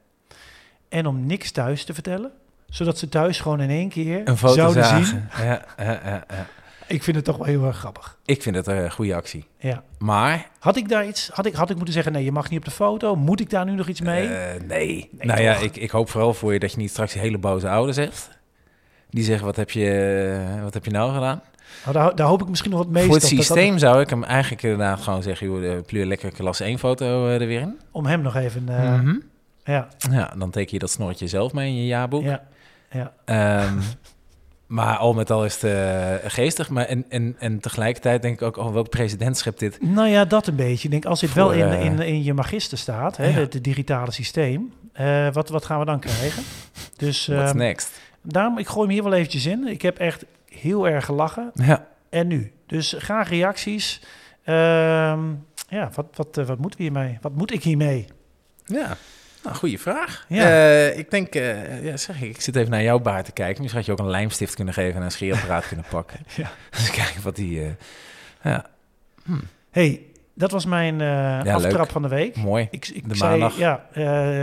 En 0.88 1.06
om 1.06 1.26
niks 1.26 1.50
thuis 1.50 1.84
te 1.84 1.94
vertellen. 1.94 2.30
Zodat 2.68 2.98
ze 2.98 3.08
thuis 3.08 3.40
gewoon 3.40 3.60
in 3.60 3.70
één 3.70 3.88
keer 3.88 4.20
Een 4.28 4.36
foto 4.36 4.54
zouden 4.54 4.84
zagen. 4.84 5.04
zien. 5.06 5.28
Ja. 5.44 5.64
Ik 6.86 7.02
vind 7.02 7.16
het 7.16 7.24
toch 7.24 7.36
wel 7.36 7.46
heel 7.46 7.64
erg 7.64 7.76
grappig. 7.76 8.18
Ik 8.24 8.42
vind 8.42 8.56
het 8.56 8.66
een 8.66 8.90
goede 8.92 9.14
actie. 9.14 9.44
Ja. 9.58 9.82
Maar 9.98 10.46
Had 10.58 10.76
ik 10.76 10.88
daar 10.88 11.06
iets, 11.06 11.30
had 11.32 11.46
ik, 11.46 11.54
had 11.54 11.70
ik 11.70 11.76
moeten 11.76 11.94
zeggen, 11.94 12.12
nee, 12.12 12.24
je 12.24 12.32
mag 12.32 12.50
niet 12.50 12.58
op 12.58 12.64
de 12.64 12.70
foto. 12.70 13.16
Moet 13.16 13.40
ik 13.40 13.50
daar 13.50 13.64
nu 13.64 13.72
nog 13.72 13.88
iets 13.88 14.00
mee? 14.00 14.28
Eh, 14.28 14.60
nee. 14.60 15.08
Nee, 15.12 15.26
nou 15.26 15.40
ja, 15.40 15.54
ik, 15.56 15.76
ik 15.76 15.90
hoop 15.90 16.10
vooral 16.10 16.34
voor 16.34 16.52
je 16.52 16.58
dat 16.58 16.72
je 16.72 16.78
niet 16.78 16.90
straks 16.90 17.14
hele 17.14 17.38
boze 17.38 17.68
ouders 17.68 17.96
hebt. 17.96 18.30
Die 19.10 19.24
zeggen, 19.24 19.46
wat 19.46 19.56
heb 19.56 19.70
je, 19.70 19.90
eh, 20.56 20.62
wat 20.62 20.74
heb 20.74 20.84
je 20.84 20.90
nou 20.90 21.12
gedaan? 21.14 21.42
Nou, 21.84 21.96
daar, 21.96 22.14
daar 22.14 22.26
hoop 22.26 22.42
ik 22.42 22.48
misschien 22.48 22.70
nog 22.70 22.78
wat 22.80 22.88
mee. 22.88 23.04
voor 23.04 23.12
het 23.14 23.22
dat- 23.22 23.30
dat- 23.30 23.44
systeem 23.44 23.78
zou 23.78 24.00
ik 24.00 24.10
hem 24.10 24.24
eigenlijk 24.24 24.62
inderdaad 24.62 25.00
gewoon 25.00 25.22
zeggen... 25.22 25.46
joh, 25.46 25.82
pleur 25.86 26.06
lekker 26.06 26.30
klas 26.32 26.60
1 26.60 26.78
foto 26.78 27.26
eh, 27.26 27.40
er 27.40 27.46
weer 27.46 27.60
in. 27.60 27.78
om 27.90 28.06
hem 28.06 28.20
nog 28.20 28.36
even... 28.36 28.68
eh, 28.68 28.98
Mhm. 29.00 29.14
Ja, 29.64 29.88
Ja, 30.10 30.32
dan 30.38 30.50
teken 30.50 30.70
je 30.72 30.78
dat 30.78 30.90
snorretje 30.90 31.26
zelf 31.28 31.52
mee 31.52 31.68
in 31.68 31.76
je 31.76 31.86
jaarboek. 31.86 32.22
ja, 32.24 32.42
ja. 32.90 33.12
Ehm, 33.24 33.78
maar 34.66 34.96
al 34.96 35.12
met 35.14 35.30
al 35.30 35.44
is 35.44 35.54
het 35.60 35.64
eh, 35.64 36.30
geestig. 36.30 36.68
Maar 36.70 36.84
en, 36.84 37.04
en, 37.08 37.36
en 37.38 37.60
tegelijkertijd 37.60 38.22
denk 38.22 38.40
ik 38.40 38.46
ook, 38.46 38.56
oh, 38.56 38.72
welk 38.72 38.88
president 38.88 39.36
schept 39.38 39.58
dit? 39.58 39.78
Nou 39.82 40.08
ja, 40.08 40.24
dat 40.24 40.46
een 40.46 40.56
beetje. 40.56 40.84
Ik 40.84 40.90
denk, 40.90 41.04
als 41.04 41.20
dit 41.20 41.30
Voor, 41.30 41.38
wel 41.38 41.52
in, 41.52 41.72
in, 41.80 41.98
in 42.00 42.22
je 42.24 42.34
magister 42.34 42.78
staat, 42.78 43.16
hè, 43.16 43.26
Ja. 43.26 43.32
het, 43.32 43.52
het 43.52 43.64
digitale 43.64 44.12
systeem, 44.12 44.72
eh, 44.92 45.32
wat, 45.32 45.48
wat 45.48 45.64
gaan 45.64 45.78
we 45.78 45.84
dan 45.84 46.00
krijgen? 46.00 46.42
Dus 46.96 47.26
What's 47.26 47.48
ehm, 47.50 47.56
next? 47.58 48.00
daarom, 48.22 48.58
ik 48.58 48.66
gooi 48.66 48.86
hem 48.86 48.94
hier 48.94 49.02
wel 49.02 49.12
eventjes 49.12 49.46
in. 49.46 49.66
Ik 49.66 49.82
heb 49.82 49.98
echt 49.98 50.24
heel 50.60 50.88
erg 50.88 51.04
gelachen. 51.04 51.50
Ja. 51.54 51.86
En 52.10 52.26
nu? 52.26 52.52
Dus 52.66 52.94
graag 52.98 53.28
reacties. 53.28 54.00
Ehm, 54.44 55.20
ja, 55.68 55.90
wat, 55.94 56.06
wat, 56.14 56.38
eh, 56.38 56.44
wat 56.46 56.58
moeten 56.58 56.78
we 56.78 56.84
hiermee? 56.84 57.18
Wat 57.20 57.32
moet 57.34 57.52
ik 57.52 57.62
hiermee? 57.62 58.06
Ja, 58.64 58.96
nou, 59.44 59.56
goede 59.56 59.78
vraag. 59.78 60.24
Ja. 60.28 60.44
Eh, 60.44 60.98
ik 60.98 61.10
denk, 61.10 61.34
eh, 61.34 61.84
ja, 61.84 61.96
zeg 61.96 62.22
ik, 62.22 62.28
ik 62.30 62.40
zit 62.40 62.56
even 62.56 62.70
naar 62.70 62.82
jouw 62.82 62.98
baard 62.98 63.24
te 63.24 63.32
kijken. 63.32 63.56
Misschien 63.62 63.84
had 63.84 63.86
je 63.86 63.92
ook 64.02 64.06
een 64.06 64.10
lijmstift 64.10 64.54
kunnen 64.54 64.74
geven 64.74 64.96
en 64.96 65.02
een 65.02 65.10
scheerapparaat 65.10 65.66
kunnen 65.68 65.84
pakken. 65.90 66.18
Ja. 66.36 66.50
Dus 66.70 66.90
kijken 66.90 67.22
wat 67.22 67.36
die... 67.36 67.76
ja, 68.42 68.66
hey, 69.70 70.02
dat 70.34 70.50
was 70.50 70.64
mijn 70.66 70.96
leuk. 70.96 71.54
aftrap 71.54 71.90
van 71.90 72.02
de 72.02 72.08
week. 72.08 72.36
mooi. 72.36 72.68
Ik, 72.70 72.88
ik 72.88 73.08
De 73.08 73.14
zei, 73.14 73.30
maandag. 73.30 73.58
ja, 73.58 73.84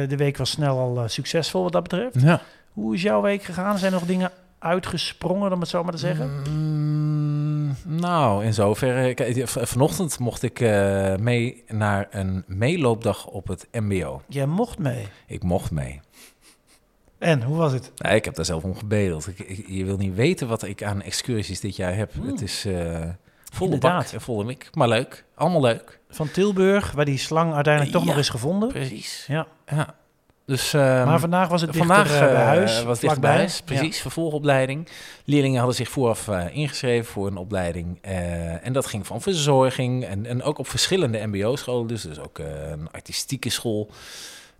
de 0.07 0.15
week 0.17 0.38
was 0.38 0.50
snel 0.50 0.79
al 0.79 1.09
succesvol 1.09 1.63
wat 1.63 1.71
dat 1.71 1.83
betreft. 1.83 2.21
Ja. 2.21 2.41
Hoe 2.74 2.93
is 2.95 3.01
jouw 3.01 3.21
week 3.21 3.43
gegaan? 3.43 3.77
Zijn 3.77 3.93
er 3.93 4.00
nog 4.00 4.07
dingen 4.07 4.31
uitgesprongen, 4.59 5.53
om 5.53 5.59
het 5.59 5.69
zo 5.69 5.83
maar 5.83 5.91
te 5.91 5.97
zeggen? 5.97 6.41
Mm, 6.49 7.75
nou, 7.85 8.45
in 8.45 8.53
zoverre. 8.53 9.35
Vanochtend 9.45 10.19
mocht 10.19 10.43
ik 10.43 10.59
eh, 10.59 11.15
mee 11.15 11.63
naar 11.67 12.07
een 12.11 12.43
meeloopdag 12.47 13.25
op 13.27 13.47
het 13.47 13.67
MBO. 13.71 14.21
Jij 14.27 14.45
mocht 14.45 14.79
mee. 14.79 15.07
Ik 15.27 15.43
mocht 15.43 15.71
mee. 15.71 15.99
En, 17.17 17.43
hoe 17.43 17.57
was 17.57 17.71
het? 17.71 17.91
Nee, 17.97 18.15
ik 18.15 18.25
heb 18.25 18.35
daar 18.35 18.45
zelf 18.45 18.63
om 18.63 18.75
gebedeld. 18.77 19.27
Ik, 19.27 19.39
ik- 19.39 19.67
je 19.67 19.85
wil 19.85 19.97
niet 19.97 20.15
weten 20.15 20.47
wat 20.47 20.63
ik 20.63 20.83
aan 20.83 21.01
excursies 21.01 21.59
dit 21.59 21.75
jaar 21.75 21.95
heb. 21.95 22.11
Het 22.21 22.41
is 22.41 22.65
eh 22.65 22.73
volle 23.53 23.73
Inderdaad. 23.73 24.11
bak 24.11 24.21
volle 24.21 24.43
mik. 24.43 24.69
Maar 24.73 24.87
leuk. 24.87 25.25
Allemaal 25.35 25.61
leuk. 25.61 25.99
Van 26.09 26.31
Tilburg, 26.31 26.91
waar 26.91 27.05
die 27.05 27.17
slang 27.17 27.53
uiteindelijk 27.53 27.93
toch 27.95 28.03
Ja. 28.03 28.09
nog 28.09 28.17
is 28.19 28.29
gevonden. 28.29 28.69
Precies. 28.69 29.25
Ja. 29.27 29.47
Ja. 29.67 29.95
Dus, 30.48 30.74
ehm, 30.74 31.06
maar 31.06 31.20
vandaag 31.20 31.48
was 31.48 31.62
het 31.62 31.74
dichter 31.74 31.96
Vandaag 31.96 32.13
eh, 32.13 32.20
bij 32.20 32.30
eh, 32.36 32.46
huis. 32.46 32.84
was 32.84 33.00
bij 33.20 33.32
huis, 33.32 33.62
precies, 33.62 34.01
vervolgopleiding. 34.01 34.88
Leerlingen 35.25 35.58
hadden 35.58 35.75
zich 35.75 35.89
vooraf 35.89 36.27
eh, 36.27 36.56
ingeschreven 36.56 37.12
voor 37.12 37.27
een 37.27 37.38
opleiding. 37.38 37.98
eh, 38.01 38.66
en 38.66 38.74
dat 38.74 38.86
ging 38.86 39.08
van 39.08 39.22
verzorging 39.22 40.06
en, 40.06 40.25
en 40.25 40.44
ook 40.44 40.58
op 40.58 40.68
verschillende 40.68 41.27
mbo-scholen. 41.27 41.88
Dus, 41.88 42.01
dus 42.01 42.20
ook 42.20 42.39
eh, 42.39 42.70
een 42.70 42.92
artistieke 42.92 43.50
school. 43.50 43.89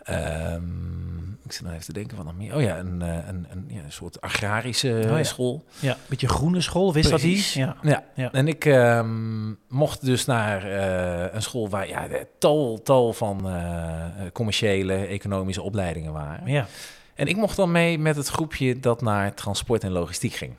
Ehm, 0.08 1.18
ik 1.46 1.52
zit 1.52 1.62
nog 1.62 1.72
even 1.74 1.86
te 1.86 1.94
denken 1.94 2.18
van 2.18 2.26
nog 2.26 2.36
meer. 2.38 2.56
Oh 2.56 2.62
ja, 2.62 2.78
een, 2.78 3.02
eh, 3.02 3.28
een, 3.28 3.48
een, 3.50 3.66
ja, 3.68 3.84
een 3.84 3.92
soort 3.92 4.22
agrarische 4.22 5.02
Oh 5.04 5.18
ja. 5.18 5.24
school. 5.24 5.64
Ja, 5.80 5.92
een 5.92 5.98
beetje 6.08 6.28
groene 6.28 6.62
school, 6.62 6.94
wist 6.94 7.10
dat 7.10 7.20
die? 7.20 7.46
Ja. 7.54 7.76
Ja. 8.16 8.32
En 8.32 8.48
ik 8.48 8.66
ehm, 8.66 9.50
mocht 9.68 10.06
dus 10.06 10.26
naar 10.26 10.64
eh, 10.72 11.34
een 11.34 11.42
school 11.42 11.70
waar 11.70 11.88
ja, 11.88 12.08
tal, 12.40 12.82
tal 12.84 13.14
van 13.14 13.50
eh, 13.50 14.06
commerciële, 14.34 14.94
economische 14.94 15.62
opleidingen 15.62 16.14
waren. 16.14 16.48
ja. 16.48 16.68
En 17.16 17.28
ik 17.28 17.36
mocht 17.36 17.56
dan 17.56 17.72
mee 17.72 18.00
met 18.00 18.16
het 18.16 18.28
groepje 18.28 18.80
dat 18.80 19.02
naar 19.02 19.34
transport 19.34 19.84
en 19.84 19.92
logistiek 19.92 20.34
ging. 20.34 20.54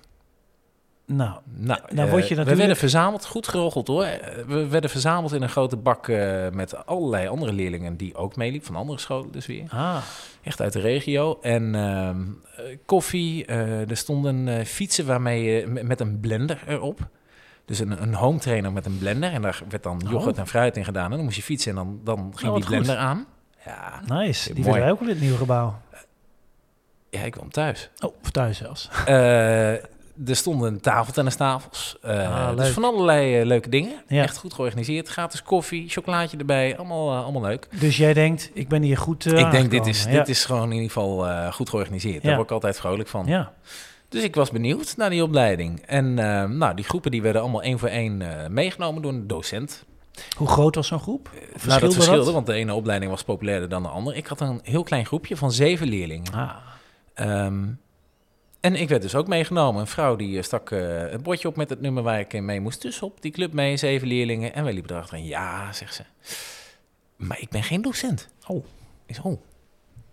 Nou, 1.11 1.38
Nou, 1.55 1.81
dan 1.95 2.05
eh, 2.05 2.11
word 2.11 2.23
je 2.23 2.29
we 2.29 2.35
natuurlijk- 2.35 2.57
werden 2.59 2.77
verzameld, 2.77 3.27
goed 3.27 3.49
geroggeld 3.49 3.87
hoor. 3.87 4.05
Eh, 4.05 4.45
We 4.47 4.67
werden 4.69 4.91
verzameld 4.91 5.33
in 5.33 5.43
een 5.43 5.49
grote 5.49 5.77
bak 5.77 6.09
eh, 6.09 6.49
met 6.53 6.87
allerlei 6.87 7.29
andere 7.29 7.53
leerlingen 7.53 7.97
die 7.97 8.15
ook 8.15 8.37
meeliepen, 8.37 8.67
van 8.67 8.77
andere 8.77 8.99
scholen 8.99 9.33
dus 9.33 9.47
weer. 9.47 9.65
ah, 9.69 9.97
Echt 10.43 10.61
uit 10.61 10.73
de 10.73 10.81
regio. 10.81 11.38
En 11.43 11.75
ehm, 11.75 12.21
eh, 12.57 12.77
koffie, 12.87 13.45
eh, 13.47 13.91
er 13.91 13.97
stonden 13.97 14.67
fietsen 14.67 15.07
waarmee 15.07 15.43
je 15.43 15.67
met- 15.67 16.00
een 16.00 16.21
blender 16.21 16.62
erop. 16.67 17.09
Dus 17.65 17.79
een, 17.79 18.03
een 18.03 18.15
home 18.15 18.38
trainer 18.38 18.73
met 18.73 18.87
een 18.87 18.99
blender. 18.99 19.33
En 19.33 19.43
daar 19.43 19.62
werd 19.69 19.83
dan 19.83 20.00
yoghurt 20.11 20.35
Oh. 20.35 20.41
en 20.41 20.47
fruit 20.47 20.77
in 20.77 20.85
gedaan. 20.85 21.05
En 21.11 21.17
dan 21.17 21.25
moest 21.25 21.37
je 21.37 21.43
fietsen 21.43 21.71
en 21.71 21.77
dan, 21.77 22.00
dan 22.05 22.33
ging 22.35 22.50
Oh, 22.50 22.57
die 22.57 22.67
blender 22.67 22.97
aan. 22.97 23.27
Ja, 23.65 24.00
nice. 24.07 24.45
Die 24.55 24.55
Mooi. 24.55 24.65
willen 24.67 24.81
wij 24.81 24.91
ook 24.91 25.00
in 25.00 25.09
het 25.09 25.21
nieuwe 25.21 25.37
gebouw. 25.37 25.79
ja, 27.11 27.21
ik 27.21 27.33
kwam 27.33 27.50
thuis. 27.50 27.91
Oh, 28.00 28.15
of 28.23 28.31
thuis 28.31 28.57
zelfs. 28.59 28.88
Er 30.27 30.37
stonden 30.37 30.81
tafeltennistafels. 30.81 31.97
Eh 32.03 32.49
Ah, 32.49 32.57
dus 32.57 32.69
van 32.69 32.85
allerlei 32.85 33.41
eh, 33.41 33.47
leuke 33.47 33.69
dingen. 33.69 34.03
Ja. 34.09 34.23
Echt 34.23 34.37
goed 34.37 34.55
georganiseerd. 34.55 35.09
Gratis 35.09 35.43
koffie, 35.43 35.89
chocolaatje 35.89 36.37
erbij. 36.37 36.77
Allemaal, 36.79 37.11
eh, 37.13 37.23
allemaal 37.23 37.43
leuk. 37.43 37.69
Dus 37.81 37.97
jij 37.97 38.15
denkt, 38.15 38.51
ik 38.55 38.69
ben 38.69 38.83
hier 38.83 38.97
goed 38.97 39.27
ik 39.27 39.51
denk, 39.51 39.71
dit 39.71 39.87
is, 39.87 40.07
dit 40.07 40.29
is 40.29 40.45
gewoon 40.45 40.65
in 40.65 40.73
ieder 40.73 40.87
geval 40.91 41.27
goed 41.53 41.69
georganiseerd. 41.69 42.23
Daar 42.23 42.35
word 42.35 42.47
ik 42.47 42.53
altijd 42.53 42.77
vrolijk 42.77 43.09
van. 43.09 43.27
Ja. 43.27 43.53
Dus 44.09 44.23
ik 44.23 44.35
was 44.35 44.51
benieuwd 44.51 44.97
naar 44.97 45.11
die 45.11 45.23
opleiding. 45.23 45.81
En 45.87 46.15
nou, 46.59 46.75
die 46.75 46.85
groepen 46.85 47.11
die 47.11 47.23
werden 47.23 47.43
allemaal 47.43 47.63
één 47.63 47.79
voor 47.79 47.89
één 47.89 48.23
meegenomen 48.51 49.03
door 49.03 49.13
een 49.13 49.27
docent. 49.27 49.85
Hoe 50.37 50.49
groot 50.49 50.75
was 50.75 50.87
zo'n 50.87 51.01
groep? 51.01 51.31
nou, 51.33 51.49
dat 51.51 51.61
Verschilde 51.61 51.95
verschilde, 51.95 52.33
want 52.33 52.47
de 52.47 52.53
ene 52.53 52.75
opleiding 52.75 53.11
was 53.11 53.23
populairder 53.23 53.69
dan 53.69 53.83
de 53.83 53.89
andere. 53.89 54.17
Ik 54.17 54.27
had 54.27 54.41
een 54.41 54.61
heel 54.63 54.83
klein 54.83 55.07
groepje 55.07 55.37
van 55.37 55.53
zeven 55.53 55.87
leerlingen. 55.89 56.33
Ah, 56.35 56.51
Ehm, 57.15 57.65
en 58.61 58.75
ik 58.75 58.88
werd 58.88 59.03
dus 59.03 59.15
ook 59.15 59.27
meegenomen. 59.29 59.81
Een 59.81 59.87
vrouw 59.87 60.17
die 60.17 60.38
eh, 60.38 60.43
stak 60.43 60.71
eh, 60.71 61.12
een 61.12 61.23
bordje 61.23 61.49
op 61.49 61.57
met 61.57 61.71
het 61.71 61.81
nummer 61.81 62.03
waar 62.03 62.21
ik 62.21 62.33
in 62.33 62.45
mee 62.45 62.61
moest. 62.61 62.83
Dus 62.83 63.03
op 63.03 63.23
die 63.23 63.33
club 63.33 63.53
mee, 63.53 63.77
zeven 63.77 64.09
leerlingen. 64.09 64.55
En 64.55 64.65
wij 64.65 64.73
liepen 64.73 64.91
erachter. 64.91 65.19
Ja, 65.19 65.73
zegt 65.73 65.95
ze. 65.95 66.03
Maar 67.17 67.41
ik 67.41 67.49
ben 67.49 67.62
geen 67.62 67.83
docent. 67.83 68.29
Oh. 68.47 68.65
Ik 69.07 69.15
zeg, 69.15 69.25
oh. 69.25 69.41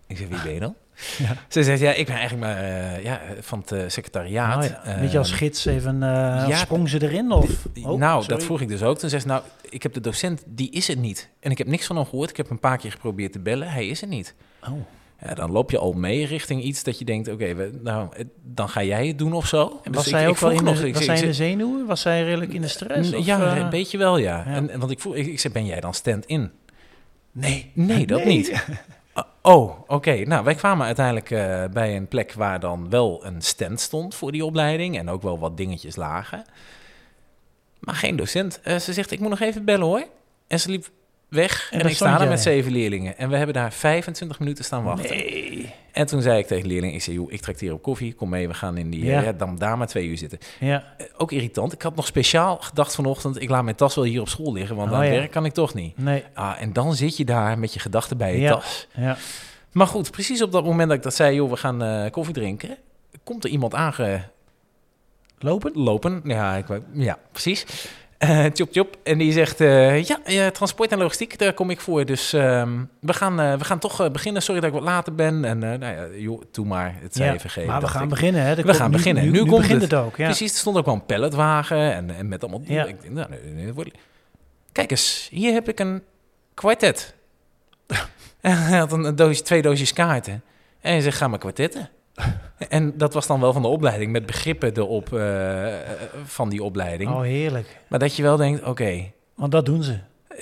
Ik 0.07 0.17
zeg, 0.17 0.27
wie 0.27 0.41
ben 0.43 0.53
je 0.53 0.59
dan? 0.59 0.75
Ja. 1.17 1.37
Ze 1.47 1.63
zegt, 1.63 1.79
ja, 1.79 1.91
ik 1.91 2.05
ben 2.05 2.15
eigenlijk 2.15 2.45
maar 2.47 2.63
eh, 2.63 3.03
ja, 3.03 3.21
van 3.39 3.63
het 3.65 3.91
secretariaat. 3.91 4.59
nou 4.59 4.71
ja. 4.85 4.99
Weet 4.99 5.11
je 5.11 5.17
als 5.17 5.29
Ehm, 5.29 5.37
gids 5.37 5.65
even, 5.65 5.99
ja, 5.99 6.55
sprong 6.55 6.89
ze 6.89 7.01
erin? 7.01 7.31
Of? 7.31 7.65
Oh, 7.83 7.99
nou, 7.99 8.21
sorry. 8.21 8.27
dat 8.27 8.43
vroeg 8.43 8.61
ik 8.61 8.67
dus 8.67 8.83
ook. 8.83 8.97
Toen 8.97 9.09
zei 9.09 9.21
ze, 9.21 9.27
nou, 9.27 9.43
ik 9.69 9.83
heb 9.83 9.93
de 9.93 10.01
docent, 10.01 10.43
die 10.45 10.71
is 10.71 10.87
het 10.87 10.97
niet. 10.97 11.29
En 11.39 11.51
ik 11.51 11.57
heb 11.57 11.67
niks 11.67 11.85
van 11.85 11.95
hem 11.95 12.05
gehoord. 12.05 12.29
Ik 12.29 12.37
heb 12.37 12.49
een 12.49 12.59
paar 12.59 12.77
keer 12.77 12.91
geprobeerd 12.91 13.31
te 13.31 13.39
bellen. 13.39 13.71
Hij 13.71 13.87
is 13.87 14.01
er 14.01 14.07
niet. 14.07 14.35
Oh. 14.63 14.85
Ja, 15.21 15.33
dan 15.33 15.51
loop 15.51 15.71
je 15.71 15.77
al 15.77 15.93
mee 15.93 16.25
richting 16.25 16.63
iets 16.63 16.83
dat 16.83 16.99
je 16.99 17.05
denkt, 17.05 17.27
oké, 17.27 17.71
nou, 17.81 18.09
dan 18.43 18.69
ga 18.69 18.83
jij 18.83 19.07
het 19.07 19.17
doen 19.17 19.33
of 19.33 19.47
zo. 19.47 19.79
En 19.83 19.91
Dus 19.91 19.95
was 19.95 20.09
zij 20.09 20.23
ik 20.23 20.29
ook 20.29 20.37
wel 20.37 20.51
in 20.51 20.63
nog, 20.63 20.81
de, 20.81 20.93
was 20.93 21.05
zij 21.05 21.19
in 21.19 21.25
de 21.25 21.33
zenuwen? 21.33 21.85
Was 21.85 22.01
zij 22.01 22.23
redelijk 22.23 22.53
in 22.53 22.61
de 22.61 22.67
stress? 22.67 23.09
ja, 23.09 23.53
eh, 23.53 23.61
een 23.61 23.69
beetje 23.69 23.97
wel, 23.97 24.17
ja. 24.17 24.43
ja. 24.45 24.45
En, 24.45 24.69
en 24.69 24.79
want 24.79 24.91
ik 24.91 24.99
vroeg, 24.99 25.15
ik, 25.15 25.25
ik 25.25 25.39
zei, 25.39 25.53
ben 25.53 25.65
jij 25.65 25.79
dan 25.79 25.93
stand-in? 25.93 26.51
Nee. 27.31 27.71
Nee, 27.73 28.05
dat 28.07 28.23
niet. 28.23 28.49
Uh, 28.49 28.59
oh, 29.41 29.79
oké. 29.87 30.15
Nou, 30.15 30.43
wij 30.43 30.55
kwamen 30.55 30.85
uiteindelijk 30.85 31.31
eh, 31.31 31.63
bij 31.73 31.95
een 31.95 32.07
plek 32.07 32.33
waar 32.33 32.59
dan 32.59 32.89
wel 32.89 33.25
een 33.25 33.41
stand 33.41 33.79
stond 33.79 34.15
voor 34.15 34.31
die 34.31 34.45
opleiding 34.45 34.97
en 34.97 35.09
ook 35.09 35.21
wel 35.21 35.39
wat 35.39 35.57
dingetjes 35.57 35.95
lagen. 35.95 36.45
Maar 37.79 37.95
geen 37.95 38.15
docent. 38.15 38.59
Eh, 38.63 38.77
ze 38.77 38.93
zegt, 38.93 39.11
ik 39.11 39.19
moet 39.19 39.29
nog 39.29 39.39
even 39.39 39.65
bellen 39.65 39.85
hoor. 39.85 40.07
En 40.47 40.59
ze 40.59 40.69
liep 40.69 40.89
weg 41.29 41.71
en, 41.71 41.79
ik 41.85 41.95
sta 41.95 42.17
jij. 42.17 42.27
met 42.27 42.41
zeven 42.41 42.71
leerlingen. 42.71 43.17
En 43.17 43.29
we 43.29 43.35
hebben 43.35 43.55
daar 43.55 43.73
25 43.73 44.39
minuten 44.39 44.63
staan 44.65 44.83
wachten. 44.83 45.09
Nee. 45.09 45.73
En 45.91 46.05
toen 46.05 46.21
zei 46.21 46.39
ik 46.39 46.47
tegen 46.47 46.63
de 46.63 46.69
leerling, 46.69 46.93
ik 46.93 47.01
zei, 47.01 47.15
joh, 47.15 47.31
ik 47.31 47.41
trek 47.41 47.59
hier 47.59 47.73
op 47.73 47.81
koffie, 47.81 48.13
kom 48.13 48.29
mee, 48.29 48.47
we 48.47 48.53
gaan 48.53 48.77
in 48.77 48.89
die, 48.89 49.05
Ja. 49.05 49.21
ja. 49.21 49.31
dan 49.31 49.55
daar 49.57 49.77
maar 49.77 49.87
twee 49.87 50.07
uur 50.07 50.17
zitten. 50.17 50.39
Ja. 50.59 50.83
Eh, 50.97 51.05
ook 51.17 51.31
irritant, 51.31 51.73
ik 51.73 51.81
had 51.81 51.95
nog 51.95 52.05
speciaal 52.05 52.57
gedacht 52.57 52.95
vanochtend, 52.95 53.41
ik 53.41 53.49
laat 53.49 53.63
mijn 53.63 53.75
tas 53.75 53.95
wel 53.95 54.03
hier 54.03 54.21
op 54.21 54.29
school 54.29 54.53
liggen, 54.53 54.75
want 54.75 54.89
Oh, 54.89 54.95
aan 54.95 55.01
het 55.03 55.11
ja. 55.11 55.17
werk 55.19 55.31
kan 55.31 55.45
ik 55.45 55.53
toch 55.53 55.73
niet. 55.73 55.97
Nee. 55.97 56.23
Ah, 56.33 56.61
en 56.61 56.73
dan 56.73 56.95
zit 56.95 57.17
je 57.17 57.25
daar 57.25 57.59
met 57.59 57.73
je 57.73 57.79
gedachten 57.79 58.17
bij 58.17 58.33
je 58.33 58.39
Ja. 58.41 58.51
tas. 58.53 58.87
Ja. 58.95 59.17
Maar 59.71 59.87
goed, 59.87 60.11
precies 60.11 60.41
op 60.41 60.51
dat 60.51 60.63
moment 60.63 60.87
dat 60.87 60.97
ik 60.97 61.03
dat 61.03 61.13
zei, 61.15 61.35
joh, 61.35 61.49
we 61.49 61.57
gaan 61.57 61.83
eh, 61.83 62.11
koffie 62.11 62.33
drinken, 62.33 62.77
komt 63.23 63.43
er 63.43 63.49
iemand 63.49 63.73
aangelopen. 63.73 65.71
Lopen? 65.73 66.21
Ja, 66.23 66.55
ik, 66.55 66.65
ja 66.93 67.17
precies. 67.31 67.65
Eh 68.17 68.45
tjop, 68.45 68.71
tjop. 68.71 68.97
En 69.03 69.17
die 69.17 69.31
zegt, 69.31 69.61
eh, 69.61 70.03
ja, 70.03 70.51
transport 70.51 70.91
en 70.91 70.97
logistiek, 70.97 71.37
daar 71.37 71.53
kom 71.53 71.69
ik 71.69 71.79
voor. 71.79 72.05
Dus 72.05 72.33
ehm, 72.33 72.69
we, 72.99 73.13
gaan, 73.13 73.39
eh, 73.39 73.53
we 73.57 73.63
gaan 73.63 73.79
toch 73.79 74.11
beginnen. 74.11 74.41
Sorry 74.41 74.61
dat 74.61 74.69
ik 74.69 74.75
wat 74.75 74.85
later 74.85 75.15
ben. 75.15 75.45
En 75.45 75.59
nou 75.59 75.79
ja, 75.79 76.07
joh, 76.17 76.41
doe 76.51 76.65
maar. 76.65 76.95
Het 76.99 77.15
zij 77.15 77.25
Ja. 77.25 77.33
even 77.33 77.49
geven. 77.49 77.69
Maar 77.69 77.81
we 77.81 77.87
gaan 77.87 78.03
ik. 78.03 78.09
beginnen, 78.09 78.41
hè? 78.41 78.55
We 78.55 78.73
gaan 78.73 78.89
nu- 78.91 78.95
beginnen. 78.97 79.23
Nu, 79.23 79.29
Nu 79.31 79.41
nu 79.41 79.49
komt 79.49 79.61
begint 79.61 79.81
het. 79.81 79.91
het 79.91 79.99
ook, 79.99 80.17
ja. 80.17 80.25
Precies, 80.25 80.51
er 80.51 80.57
stond 80.57 80.77
ook 80.77 80.85
wel 80.85 80.93
een 80.93 81.05
palletwagen 81.05 81.93
en, 81.93 82.15
en 82.15 82.27
met 82.27 82.41
allemaal... 82.43 82.61
Ja. 82.63 82.85
Ik 82.85 83.09
nou, 83.09 83.29
nee, 83.29 83.65
nee, 83.73 83.91
Kijk 84.71 84.91
eens, 84.91 85.27
hier 85.31 85.53
heb 85.53 85.69
ik 85.69 85.79
een 85.79 86.03
kwartet. 86.53 87.13
hij 88.41 88.77
had 88.77 88.91
een, 88.91 89.03
een 89.03 89.15
doosje, 89.15 89.41
twee 89.41 89.61
doosjes 89.61 89.93
kaarten. 89.93 90.33
En 90.81 90.91
hij 90.91 91.01
zegt, 91.01 91.17
ga 91.17 91.27
maar 91.27 91.39
kwartetten. 91.39 91.89
En 92.57 92.97
dat 92.97 93.13
was 93.13 93.27
dan 93.27 93.39
wel 93.39 93.53
van 93.53 93.61
de 93.61 93.67
opleiding, 93.67 94.11
met 94.11 94.25
begrippen 94.25 94.77
erop 94.77 95.13
eh, 95.13 95.73
van 96.23 96.49
die 96.49 96.63
opleiding. 96.63 97.09
Oh, 97.09 97.21
heerlijk. 97.21 97.79
Maar 97.87 97.99
dat 97.99 98.15
je 98.15 98.23
wel 98.23 98.37
denkt, 98.37 98.63
oké, 98.63 99.11
Want 99.35 99.51
dat 99.51 99.65
doen 99.65 99.83
ze. 99.83 99.99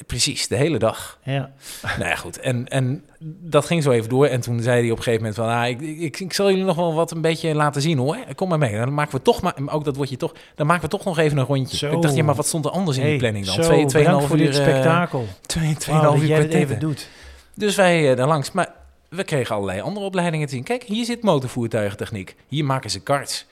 precies, 0.08 0.48
de 0.48 0.56
hele 0.56 0.80
dag. 0.80 1.20
Ja. 1.24 1.52
nou 1.98 2.10
ja, 2.10 2.16
goed. 2.16 2.40
En, 2.40 2.68
en 2.68 3.04
dat 3.26 3.66
ging 3.66 3.84
zo 3.84 3.92
even 3.92 4.10
door. 4.10 4.26
En 4.26 4.42
toen 4.42 4.62
zei 4.62 4.82
hij 4.82 4.92
op 4.92 4.98
een 4.98 5.04
gegeven 5.04 5.26
moment 5.26 5.42
van... 5.42 5.50
Ah, 5.50 5.68
ik, 5.68 5.82
ik, 5.82 6.20
ik 6.20 6.34
zal 6.34 6.50
jullie 6.50 6.66
nog 6.66 6.76
wel 6.76 6.94
wat 6.94 7.12
een 7.12 7.22
beetje 7.22 7.56
laten 7.56 7.82
zien 7.82 7.98
hoor. 7.98 8.18
Kom 8.36 8.50
maar 8.50 8.58
mee. 8.58 8.78
Dan 8.78 8.94
maken 8.94 9.16
we 9.16 9.22
toch 9.22 9.42
maar... 9.42 9.54
Ook 9.66 9.84
dat 9.84 9.96
word 9.96 10.10
je 10.10 10.18
toch... 10.18 10.34
Dan 10.56 10.68
maken 10.68 10.84
we 10.84 10.90
toch 10.90 11.06
nog 11.06 11.18
even 11.18 11.38
een 11.38 11.46
rondje. 11.46 11.78
Zo. 11.78 11.92
Ik 11.92 12.02
dacht, 12.02 12.16
ja, 12.16 12.24
maar 12.24 12.36
wat 12.36 12.48
stond 12.48 12.66
er 12.66 12.72
anders 12.72 12.98
in 12.98 13.04
Hey, 13.04 13.12
die 13.12 13.20
planning 13.20 13.46
dan? 13.46 13.56
Zo, 13.56 13.62
twee, 13.62 13.86
tweeënhalf 13.86 14.28
voor 14.28 14.40
uur... 14.40 14.46
dit 14.46 14.58
eh, 14.58 14.64
spektakel. 14.64 15.26
twee, 15.46 15.76
tweeënhalf 15.76 16.22
uur 16.22 16.28
jij 16.28 16.42
dit 16.42 16.54
even 16.54 16.80
doet. 16.80 17.10
Dus 17.56 17.76
wij 17.76 18.12
eh, 18.12 18.18
daar 18.18 18.28
langs. 18.28 18.52
Maar 18.52 18.74
we 19.16 19.24
kregen 19.24 19.56
allerlei 19.56 19.82
andere 19.82 20.06
opleidingen 20.06 20.48
te 20.48 20.54
zien. 20.54 20.64
Kijk, 20.64 20.84
hier 20.84 21.06
zit 21.06 21.24
motorvoertuigentechniek. 21.24 22.36
Hier 22.48 22.66
maken 22.66 22.90
ze 22.90 23.00
karts. 23.00 23.46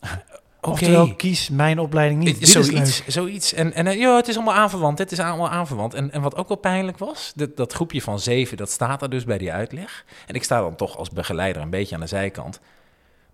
Oké. 0.60 0.70
Oftewel, 0.70 1.14
kies 1.14 1.48
mijn 1.48 1.78
opleiding 1.78 2.20
niet. 2.20 2.28
Eh, 2.28 2.34
Dit 2.34 2.42
is 2.42 2.52
zoiets, 2.52 3.06
zoiets. 3.06 3.52
En, 3.52 3.72
en 3.72 3.86
eh, 3.86 3.98
ja, 3.98 4.16
het 4.16 4.28
is 4.28 4.34
allemaal 4.36 4.54
aanverwant. 4.54 4.98
Het 4.98 5.12
is 5.12 5.18
allemaal 5.18 5.50
aanverwant. 5.50 5.94
En, 5.94 6.12
en 6.12 6.20
wat 6.20 6.36
ook 6.36 6.48
wel 6.48 6.56
pijnlijk 6.56 6.98
was, 6.98 7.32
dat, 7.34 7.56
dat 7.56 7.72
groepje 7.72 8.02
van 8.02 8.20
zeven, 8.20 8.56
dat 8.56 8.70
staat 8.70 9.02
er 9.02 9.10
dus 9.10 9.24
bij 9.24 9.38
die 9.38 9.52
uitleg. 9.52 10.04
En 10.26 10.34
ik 10.34 10.44
sta 10.44 10.60
dan 10.60 10.76
toch 10.76 10.96
als 10.96 11.10
begeleider 11.10 11.62
een 11.62 11.70
beetje 11.70 11.94
aan 11.94 12.00
de 12.00 12.06
zijkant. 12.06 12.60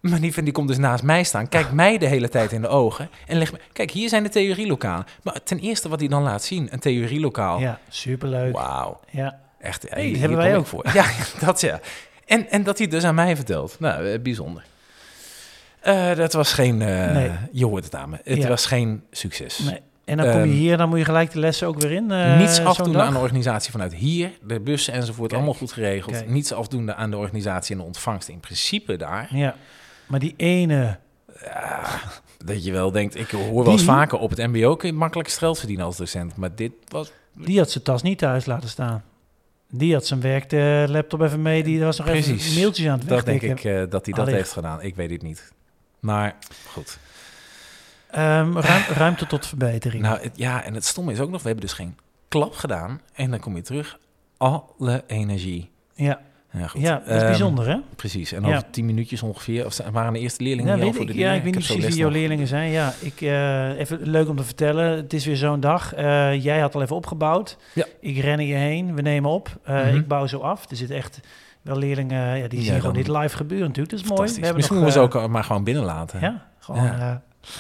Maar 0.01 0.21
die, 0.21 0.43
die 0.43 0.53
komt 0.53 0.69
dus 0.69 0.79
naast 0.79 1.03
mij 1.03 1.25
staan, 1.25 1.49
kijkt 1.49 1.73
mij 1.83 1.99
de 1.99 2.07
hele 2.07 2.29
tijd 2.29 2.53
in 2.53 2.61
de 2.61 2.69
ogen 2.69 3.11
en 3.27 3.39
legt 3.39 3.53
me... 3.53 3.59
Kijk, 3.73 3.91
hier 3.91 4.09
zijn 4.09 4.23
de 4.23 4.29
theorielokalen. 4.29 5.07
Maar 5.23 5.43
ten 5.43 5.59
eerste 5.59 5.89
wat 5.89 6.01
hij 6.01 6.09
dan 6.09 6.23
laat 6.23 6.45
zien, 6.45 6.69
een 6.71 6.79
theorielokaal. 6.81 7.61
Ja, 7.61 7.79
superleuk. 7.89 8.53
Wauw. 8.53 9.01
Ja. 9.11 9.41
Echt, 9.65 9.87
Hey, 9.89 10.05
hier 10.05 10.19
hebben 10.19 10.39
wij 10.39 10.57
ook. 10.57 10.67
voor. 10.67 10.87
Ja, 10.93 11.05
dat 11.45 11.61
ja. 11.61 11.81
En, 12.27 12.51
en 12.51 12.63
dat 12.63 12.79
hij 12.79 12.87
dus 12.87 13.05
aan 13.05 13.15
mij 13.15 13.37
vertelt. 13.37 13.77
Nou, 13.81 14.07
eh, 14.11 14.21
bijzonder. 14.21 14.63
Eh, 15.81 16.15
dat 16.15 16.33
was 16.33 16.53
geen... 16.53 16.83
eh, 16.83 17.11
Nee. 17.13 17.31
Je 17.53 17.67
hoort 17.67 17.85
het 17.85 17.95
aan 17.95 18.11
me. 18.11 18.17
Het 18.25 18.39
Ja. 18.39 18.49
was 18.49 18.67
geen 18.67 19.03
succes. 19.11 19.59
Nee. 19.59 19.81
En 20.05 20.17
dan 20.17 20.27
kom 20.31 20.35
je 20.37 20.41
Ehm, 20.43 20.49
hier, 20.55 20.77
dan 20.77 20.89
moet 20.89 20.99
je 20.99 21.05
gelijk 21.05 21.31
de 21.33 21.39
lessen 21.39 21.67
ook 21.67 21.79
weer 21.81 21.93
in. 21.93 22.11
eh, 22.11 22.39
Niets 22.39 22.61
afdoende 22.61 23.03
aan 23.03 23.13
de 23.13 23.19
organisatie 23.19 23.71
vanuit 23.73 23.95
hier. 23.95 24.31
De 24.43 24.61
bussen 24.61 24.95
enzovoort, 24.95 25.29
Kijk, 25.29 25.41
allemaal 25.43 25.59
goed 25.59 25.73
geregeld. 25.73 26.17
kijk. 26.17 26.29
Niets 26.29 26.53
afdoende 26.53 26.95
aan 26.95 27.11
de 27.11 27.17
organisatie 27.17 27.75
en 27.75 27.81
de 27.81 27.87
ontvangst. 27.87 28.29
In 28.29 28.41
principe 28.41 28.97
daar. 28.97 29.29
Ja. 29.31 29.55
Maar 30.07 30.21
die 30.21 30.35
ene... 30.37 30.99
Ja, 31.43 31.85
dat 32.45 32.65
je 32.65 32.73
wel 32.73 32.91
denkt, 32.93 33.15
ik 33.17 33.31
hoor 33.31 33.65
wel 33.65 33.73
eens 33.73 33.81
Die? 33.81 33.91
vaker 33.91 34.19
op 34.19 34.31
het 34.31 34.39
mbo 34.53 34.77
kun 34.77 34.89
je 34.89 34.95
makkelijk 34.95 35.29
geld 35.29 35.59
verdienen 35.59 35.85
als 35.87 35.97
docent. 35.97 36.37
Maar 36.37 36.55
dit 36.55 36.73
was... 36.89 37.13
Die 37.37 37.59
had 37.59 37.71
zijn 37.71 37.85
tas 37.85 38.03
niet 38.03 38.19
thuis 38.19 38.47
laten 38.47 38.69
staan. 38.69 39.03
Die 39.77 39.93
had 39.93 40.07
zijn 40.07 40.21
werk 40.21 40.51
de 40.51 40.85
laptop 40.89 41.21
even 41.21 41.43
mee. 41.43 41.63
Die 41.63 41.81
was 41.85 41.99
nog 41.99 42.07
Precies. 42.07 42.47
even 42.47 42.61
mailtjes 42.61 42.87
aan 42.89 42.99
het 42.99 43.09
Dat 43.09 43.25
denk 43.25 43.43
ik 43.43 43.65
eh, 43.65 43.83
dat 43.89 44.05
hij 44.07 44.15
dat 44.15 44.27
heeft 44.27 44.53
gedaan. 44.53 44.83
Ik 44.83 44.95
weet 44.97 45.11
het 45.11 45.23
niet. 45.23 45.53
Maar 46.01 46.35
goed. 46.67 46.99
Ehm, 48.11 48.57
ruim- 48.59 48.85
ruimte 48.95 49.27
tot 49.27 49.47
verbetering. 49.47 50.03
Nou, 50.03 50.21
het, 50.21 50.33
ja, 50.35 50.63
en 50.65 50.75
het 50.75 50.85
stomme 50.85 51.13
is 51.13 51.21
ook 51.21 51.31
nog, 51.31 51.41
we 51.43 51.47
hebben 51.49 51.67
dus 51.67 51.75
geen 51.75 51.97
klap 52.29 52.55
gedaan. 52.55 53.01
En 53.13 53.31
dan 53.31 53.41
kom 53.41 53.57
je 53.57 53.63
terug, 53.63 53.99
alle 54.37 55.05
energie. 55.07 55.71
ja, 55.95 56.21
Ja, 56.59 56.67
goed. 56.67 56.81
ja, 56.81 56.95
dat 56.99 57.07
is 57.09 57.21
Ehm, 57.21 57.27
bijzonder, 57.27 57.69
hè? 57.69 57.77
Precies, 57.97 58.33
en 58.33 58.43
Ja. 58.43 58.49
over 58.49 58.71
tien 58.71 58.85
minuutjes 58.87 59.23
ongeveer, 59.23 59.67
of 59.67 59.79
waren 59.93 60.13
de 60.13 60.19
eerste 60.19 60.43
leerlingen 60.43 60.79
Ja, 60.79 60.93
voor 60.93 61.01
ik, 61.03 61.07
de 61.07 61.19
ja, 61.19 61.33
ik 61.33 61.43
weet 61.43 61.55
niet 61.55 61.65
precies 61.67 61.87
wie 61.87 61.97
jouw 61.97 62.09
leerlingen 62.11 62.47
zijn. 62.47 62.71
Ja, 62.71 62.93
ik, 63.01 63.21
eh, 63.21 63.79
even 63.79 63.99
leuk 64.03 64.29
om 64.29 64.37
te 64.37 64.43
vertellen. 64.45 64.97
Het 64.97 65.13
is 65.13 65.27
weer 65.27 65.37
zo'n 65.37 65.61
dag. 65.61 65.95
Eh, 65.95 66.43
jij 66.45 66.61
had 66.61 66.75
al 66.75 66.83
even 66.83 66.97
opgebouwd. 66.97 67.57
Ja. 67.73 67.85
Ik 68.01 68.19
ren 68.19 68.39
hierheen. 68.39 68.95
We 68.95 69.03
nemen 69.03 69.31
op. 69.31 69.49
Eh, 69.65 69.85
Mhm. 69.87 69.95
Ik 69.97 70.09
bouw 70.09 70.27
zo 70.27 70.39
af. 70.39 70.71
Er 70.71 70.77
zitten 70.77 70.97
echt 70.97 71.21
wel 71.63 71.79
leerlingen 71.79 72.39
ja, 72.39 72.49
die 72.49 72.63
zien 72.63 72.81
gewoon 72.81 72.95
dit 72.95 73.09
live 73.09 73.37
gebeuren 73.37 73.67
natuurlijk. 73.67 73.91
Dat 73.97 74.05
is 74.05 74.09
mooi. 74.09 74.29
We 74.29 74.35
hebben 74.35 74.55
Misschien 74.55 74.77
nog, 74.77 74.85
moeten 74.85 75.03
we 75.03 75.17
ze 75.19 75.19
ook 75.23 75.29
maar 75.31 75.45
gewoon 75.45 75.65
binnen 75.65 75.85
laten. 75.85 76.21
Ja, 76.21 76.47
gewoon... 76.59 76.91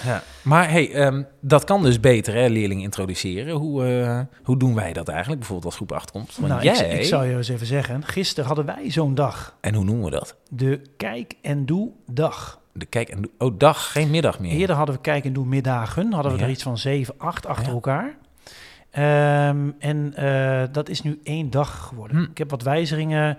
Ja. 0.05 0.23
Maar 0.43 0.71
hey, 0.71 0.93
ehm, 0.93 1.23
dat 1.41 1.64
kan 1.64 1.83
dus 1.83 2.00
beter, 2.00 2.35
hè, 2.35 2.47
leerlingen 2.47 2.83
introduceren. 2.83 3.55
Hoe, 3.55 3.87
eh, 3.87 4.21
hoe 4.43 4.57
doen 4.59 4.75
wij 4.75 4.93
dat 4.93 5.09
eigenlijk, 5.09 5.38
bijvoorbeeld 5.38 5.67
als 5.67 5.76
groep 5.76 5.93
8 5.93 6.11
komt? 6.11 6.37
Want 6.37 6.49
nou, 6.53 6.62
jij, 6.62 6.91
ik, 6.91 6.99
ik 6.99 7.05
zou 7.05 7.26
je 7.26 7.37
eens 7.37 7.49
even 7.49 7.67
zeggen. 7.67 8.05
Gisteren 8.05 8.47
hadden 8.47 8.67
wij 8.67 8.91
zo'n 8.91 9.14
dag. 9.14 9.57
en 9.61 9.75
hoe 9.75 9.85
noemen 9.85 10.05
we 10.05 10.11
dat? 10.11 10.37
De 10.50 10.81
Kijk 10.97 11.35
en 11.43 11.67
Doe 11.67 11.91
dag. 12.07 12.61
De 12.73 12.87
kijk 12.87 13.09
en 13.09 13.23
doe- 13.23 13.31
oh, 13.38 13.59
dag, 13.59 13.93
geen 13.93 14.11
middag 14.11 14.38
meer. 14.38 14.53
Eerder 14.53 14.76
hadden 14.76 14.95
we 14.95 15.00
Kijk 15.00 15.25
en 15.25 15.33
Doe 15.33 15.47
middagen. 15.47 16.12
Hadden 16.12 16.33
we 16.33 16.38
Ja. 16.38 16.45
er 16.45 16.50
iets 16.50 16.62
van 16.62 16.79
7, 16.79 17.14
8 17.19 17.47
achter 17.47 17.67
Ja. 17.67 17.73
elkaar. 17.73 18.17
Ehm, 18.91 19.71
en 19.79 20.14
eh, 20.17 20.62
dat 20.73 20.88
is 20.88 21.03
nu 21.03 21.21
één 21.23 21.50
dag 21.50 21.87
geworden. 21.88 22.17
Hm. 22.17 22.23
Ik 22.31 22.38
heb 22.38 22.50
wat 22.50 22.62
wijzigingen 22.62 23.38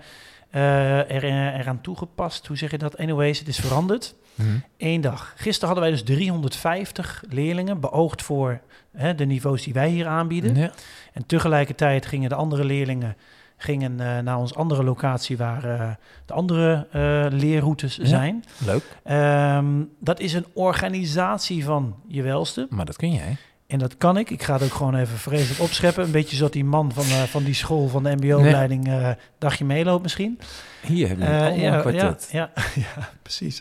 eh, 0.50 1.10
er, 1.10 1.24
eraan 1.60 1.80
toegepast. 1.80 2.46
Hoe 2.46 2.56
zeg 2.56 2.70
je 2.70 2.78
dat? 2.78 2.96
Anyways, 2.98 3.38
het 3.38 3.48
is 3.48 3.58
veranderd. 3.60 4.14
Mhm. 4.36 4.48
Eén 4.78 5.00
dag. 5.00 5.32
Gisteren 5.36 5.66
hadden 5.74 5.84
wij 5.84 5.92
dus 5.92 6.02
350 6.04 7.22
leerlingen 7.28 7.80
beoogd 7.80 8.22
voor 8.22 8.60
hè, 8.96 9.14
de 9.14 9.24
niveaus 9.26 9.62
die 9.62 9.72
wij 9.72 9.88
hier 9.88 10.06
aanbieden. 10.06 10.54
Ja. 10.56 10.70
En 11.12 11.26
tegelijkertijd 11.26 12.06
gingen 12.06 12.28
de 12.28 12.34
andere 12.34 12.64
leerlingen 12.64 13.16
gingen, 13.58 14.00
eh, 14.00 14.18
naar 14.18 14.38
onze 14.38 14.54
andere 14.54 14.84
locatie 14.84 15.36
waar 15.36 15.64
eh, 15.64 15.90
de 16.26 16.32
andere 16.32 16.86
eh, 16.92 17.26
leerroutes 17.30 17.96
Ja. 17.96 18.06
zijn. 18.06 18.44
Leuk, 18.58 18.82
Ehm, 19.02 19.66
dat 20.00 20.20
is 20.20 20.32
een 20.32 20.46
organisatie 20.54 21.64
van 21.64 21.94
je 22.08 22.22
welste. 22.22 22.66
maar 22.70 22.84
dat 22.84 22.96
kun 22.96 23.12
jij. 23.12 23.36
En 23.66 23.78
dat 23.78 23.96
kan 23.96 24.16
ik. 24.18 24.30
Ik 24.30 24.42
ga 24.42 24.52
het 24.52 24.62
ook 24.62 24.72
gewoon 24.74 24.94
even 24.96 25.18
vreselijk 25.18 25.60
opscheppen. 25.60 26.04
Een 26.04 26.10
beetje 26.10 26.36
zoals 26.36 26.52
die 26.52 26.64
man 26.64 26.92
van, 26.92 27.04
van 27.04 27.44
die 27.44 27.54
school 27.54 27.88
van 27.88 28.02
de 28.02 28.10
mbo-opleiding 28.16 28.88
eh 28.88 29.10
dagje 29.38 29.64
meeloopt 29.64 30.02
misschien. 30.02 30.38
Hier 30.82 31.08
hebben 31.08 31.26
we 31.26 31.32
Eh, 31.32 31.38
allemaal 31.40 31.56
een 31.56 31.62
ja, 31.62 31.80
kwartet. 31.80 32.28
ja, 32.32 32.50
ja, 32.96 33.08
precies. 33.22 33.60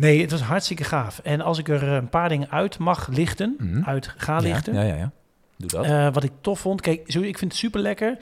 Nee, 0.00 0.20
het 0.20 0.30
was 0.30 0.40
hartstikke 0.40 0.84
gaaf. 0.84 1.18
En 1.18 1.40
als 1.40 1.58
ik 1.58 1.68
er 1.68 1.82
eh, 1.82 1.94
een 1.94 2.08
paar 2.08 2.28
dingen 2.28 2.50
uit 2.50 2.78
mag 2.78 3.08
lichten, 3.08 3.54
Mhm. 3.58 3.84
uit 3.84 4.14
ga 4.16 4.38
lichten. 4.38 4.74
Ja, 4.74 4.82
ja, 4.82 4.94
ja. 4.94 5.10
Doe 5.56 5.68
dat. 5.68 5.84
eh, 5.84 6.12
wat 6.12 6.24
ik 6.24 6.32
tof 6.40 6.60
vond. 6.60 6.80
Kijk, 6.80 7.00
zo, 7.06 7.20
ik 7.20 7.38
vind 7.38 7.50
het 7.52 7.60
super 7.60 7.80
lekker. 7.80 8.18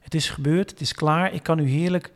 Het 0.00 0.14
is 0.14 0.30
gebeurd, 0.30 0.70
het 0.70 0.80
is 0.80 0.94
klaar. 0.94 1.32
Ik 1.32 1.42
kan 1.42 1.56
nu 1.56 1.68
heerlijk 1.68 2.12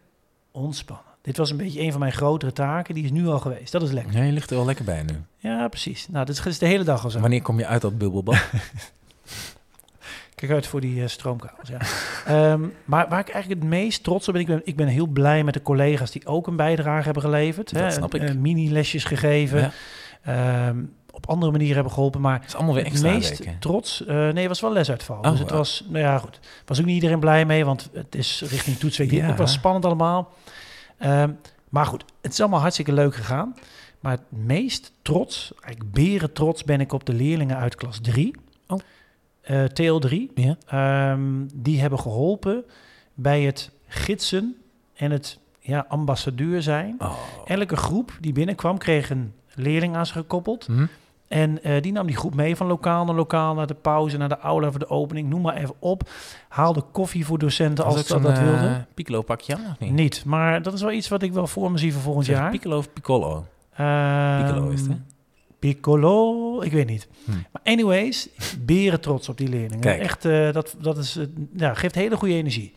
ontspannen. 0.51 1.05
Dit 1.23 1.37
was 1.37 1.51
een 1.51 1.57
beetje 1.57 1.81
een 1.81 1.91
van 1.91 2.01
mijn 2.01 2.13
grotere 2.13 2.53
taken. 2.53 2.95
Die 2.95 3.05
is 3.05 3.11
nu 3.11 3.27
al 3.27 3.39
geweest. 3.39 3.73
Dat 3.73 3.83
is 3.83 3.91
lekker. 3.91 4.17
ja, 4.17 4.23
je 4.23 4.33
ligt 4.33 4.51
er 4.51 4.57
wel 4.57 4.65
lekker 4.65 4.85
bij 4.85 5.03
nu. 5.03 5.17
Ja, 5.37 5.69
precies. 5.69 6.09
Nou, 6.09 6.27
dit 6.27 6.47
is 6.47 6.59
de 6.59 6.67
hele 6.67 6.85
dag 6.85 7.05
al 7.05 7.11
zo. 7.11 7.21
Wanneer 7.21 7.43
kom 7.43 7.59
je 7.59 7.67
uit 7.67 7.81
dat 7.83 7.99
bubbelbad? 7.99 8.37
Kijk 10.41 10.53
uit 10.53 10.67
voor 10.67 10.81
die 10.81 11.03
eh, 11.03 11.09
stroomkabels, 11.09 11.69
ja. 11.69 11.79
Ehm, 12.53 12.61
maar 12.85 13.09
waar 13.09 13.21
ik 13.21 13.29
eigenlijk 13.29 13.61
het 13.61 13.71
meest 13.71 14.03
trots 14.03 14.29
op 14.29 14.33
ben, 14.33 14.43
ik 14.43 14.49
ben, 14.49 14.61
ik 14.65 14.77
ben 14.77 14.87
heel 14.87 15.07
blij 15.07 15.45
met 15.45 15.55
de 15.55 15.63
collega's 15.63 16.11
die 16.11 16.27
ook 16.27 16.47
een 16.47 16.57
bijdrage 16.57 17.05
hebben 17.05 17.23
geleverd. 17.23 17.73
Dat 17.73 17.83
hè, 17.83 17.91
snap 17.91 18.15
ik. 18.15 18.35
mini-lesjes 18.35 19.05
gegeven, 19.05 19.73
Ja. 20.25 20.67
ehm, 20.67 20.83
op 21.11 21.29
andere 21.29 21.51
manieren 21.51 21.75
hebben 21.75 21.93
geholpen, 21.93 22.21
maar 22.21 22.35
Het 22.41 22.49
is 22.49 22.55
allemaal 22.55 22.75
weer 22.75 22.85
het 22.85 22.93
extra 22.93 23.11
meest 23.13 23.39
weken. 23.39 23.59
trots, 23.59 24.07
eh, 24.07 24.17
nee, 24.17 24.37
het 24.37 24.47
was 24.49 24.61
wel 24.61 24.73
lesuitval. 24.73 25.17
Oh, 25.17 25.31
dus 25.31 25.39
het 25.39 25.49
wow. 25.49 25.59
was, 25.59 25.85
nou 25.89 26.05
ja, 26.05 26.19
goed. 26.19 26.41
Was 26.67 26.81
ook 26.81 26.87
niet 26.87 26.95
iedereen 26.95 27.21
blij 27.21 27.45
mee, 27.45 27.65
want 27.65 27.91
het 27.93 28.15
is 28.15 28.43
richting 28.49 28.77
toetsweek. 28.77 29.11
Ja. 29.11 29.27
Het 29.27 29.39
was 29.39 29.53
spannend 29.53 29.85
allemaal. 29.85 30.33
Ehm, 30.99 31.31
maar 31.69 31.87
goed, 31.87 32.05
het 32.21 32.33
is 32.33 32.41
allemaal 32.41 32.61
hartstikke 32.61 32.93
leuk 32.93 33.15
gegaan. 33.15 33.55
Maar 34.01 34.13
het 34.13 34.45
meest 34.47 34.93
trots, 35.03 35.53
eigenlijk 35.63 35.95
beren 35.95 36.33
trots, 36.33 36.65
ben 36.65 36.81
ik 36.81 36.93
op 36.93 37.05
de 37.07 37.13
leerlingen 37.13 37.57
uit 37.57 37.75
klas 37.75 37.99
3. 38.03 38.35
Oh. 38.67 38.79
Eh, 39.51 39.65
TL3. 39.65 40.31
Ja. 40.35 40.57
Ehm, 40.67 41.21
die 41.55 41.81
hebben 41.81 41.99
geholpen 41.99 42.65
bij 43.15 43.43
het 43.43 43.71
gidsen 43.87 44.57
en 44.95 45.11
het 45.11 45.39
ja, 45.61 45.85
ambassadeur 45.89 46.63
zijn. 46.63 46.97
Oh. 46.99 47.13
Elke 47.45 47.77
groep 47.77 48.13
die 48.21 48.33
binnenkwam 48.33 48.79
kreeg 48.79 49.11
een 49.11 49.33
leerling 49.55 49.97
aan 49.97 50.07
zich 50.07 50.15
gekoppeld. 50.15 50.67
Hm? 50.67 50.87
En 51.29 51.63
eh, 51.63 51.83
die 51.83 51.93
nam 51.93 52.07
die 52.07 52.17
groep 52.17 52.35
mee 52.35 52.57
van 52.57 52.67
lokaal 52.67 53.05
naar 53.05 53.15
lokaal, 53.15 53.55
naar 53.55 53.67
de 53.67 53.75
pauze, 53.75 54.17
naar 54.17 54.29
de 54.29 54.39
aula 54.39 54.71
voor 54.71 54.79
de 54.79 54.89
opening, 54.89 55.29
noem 55.29 55.43
maar 55.43 55.57
even 55.57 55.75
op. 55.79 56.09
Haalde 56.49 56.81
koffie 56.93 57.27
voor 57.27 57.39
docenten 57.39 57.85
als 57.85 57.93
ook 57.93 57.99
dat, 57.99 58.07
zo'n 58.07 58.23
dat 58.23 58.39
eh, 58.39 58.45
wilde. 58.45 58.87
piccolo 58.95 59.23
pakje 59.23 59.57
aan, 59.57 59.71
of 59.71 59.79
niet? 59.79 59.93
Niet, 59.93 60.25
maar 60.25 60.63
dat 60.63 60.73
is 60.73 60.83
wel 60.83 60.93
iets 60.93 61.09
wat 61.09 61.23
ik 61.23 61.33
wel 61.33 61.47
voor 61.47 61.71
me 61.71 61.79
zie 61.79 61.93
voor 61.93 62.03
volgend 62.03 62.27
jaar. 62.27 62.51
Piccolo 62.51 62.79
of 62.79 62.93
piccolo? 62.93 63.47
Ehm, 63.75 64.45
Piccolo 64.45 64.69
is 64.69 64.81
het, 64.81 64.91
hè? 64.91 64.97
Piccolo, 65.61 66.61
ik 66.63 66.73
weet 66.73 66.87
niet. 66.87 67.09
Hm. 67.25 67.31
Maar 67.31 67.63
anyways, 67.65 68.29
beren 68.61 69.01
trots 69.01 69.29
op 69.29 69.39
die 69.39 69.49
leerlingen. 69.49 69.81
Kijk. 69.81 70.01
Echt, 70.01 70.25
eh, 70.25 70.53
dat, 70.53 70.77
dat 70.81 70.99
is, 70.99 71.17
eh, 71.17 71.25
ja, 71.57 71.75
geeft 71.75 71.95
hele 71.95 72.17
goede 72.17 72.35
energie. 72.35 72.73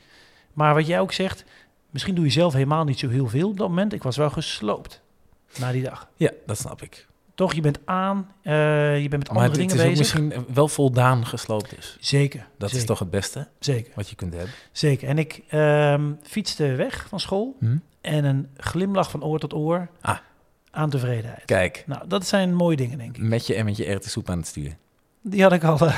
Maar 0.53 0.73
wat 0.73 0.87
jij 0.87 0.99
ook 0.99 1.11
zegt, 1.11 1.43
misschien 1.89 2.15
doe 2.15 2.25
je 2.25 2.31
zelf 2.31 2.53
helemaal 2.53 2.83
niet 2.83 2.99
zo 2.99 3.09
heel 3.09 3.27
veel 3.27 3.49
op 3.49 3.57
dat 3.57 3.67
moment. 3.67 3.93
Ik 3.93 4.03
was 4.03 4.17
wel 4.17 4.29
gesloopt 4.29 5.01
na 5.59 5.71
die 5.71 5.83
dag. 5.83 6.09
Ja, 6.15 6.31
dat 6.45 6.57
snap 6.57 6.81
ik. 6.81 7.07
Toch, 7.35 7.53
je 7.53 7.61
bent 7.61 7.79
aan, 7.85 8.27
eh, 8.41 8.53
je 9.01 9.09
bent 9.09 9.23
met 9.23 9.31
Maar 9.33 9.41
andere 9.43 9.61
het, 9.61 9.71
het 9.71 9.79
dingen 9.79 9.91
is 9.91 9.99
bezig. 9.99 10.19
misschien 10.21 10.45
wel 10.53 10.67
voldaan 10.67 11.25
gesloopt 11.25 11.75
dus. 11.75 11.97
Zeker. 11.99 12.39
Dat 12.57 12.69
zeker, 12.69 12.77
is 12.77 12.85
toch 12.85 12.99
het 12.99 13.09
beste 13.09 13.47
Zeker, 13.59 13.91
wat 13.95 14.09
je 14.09 14.15
kunt 14.15 14.33
hebben. 14.33 14.51
zeker. 14.71 15.07
En 15.07 15.17
ik 15.17 15.41
ehm, 15.47 16.11
fietste 16.23 16.75
weg 16.75 17.05
van 17.09 17.19
school 17.19 17.55
Hm? 17.59 17.75
en 18.01 18.25
een 18.25 18.47
glimlach 18.57 19.09
van 19.09 19.23
oor 19.23 19.39
tot 19.39 19.53
oor 19.53 19.87
Ah. 20.01 20.17
Aan 20.75 20.89
tevredenheid. 20.89 21.45
Kijk, 21.45 21.83
Nou, 21.87 22.07
dat 22.07 22.27
zijn 22.27 22.53
mooie 22.55 22.75
dingen, 22.75 22.97
denk 22.97 23.17
ik. 23.17 23.23
met 23.23 23.47
je 23.47 23.53
en 23.55 23.65
met 23.65 23.77
je 23.77 23.85
erwtensoep 23.85 24.29
aan 24.29 24.37
het 24.37 24.47
sturen. 24.47 24.77
Die 25.21 25.41
had 25.41 25.53
ik 25.53 25.63
al, 25.63 25.79
eh, 25.87 25.97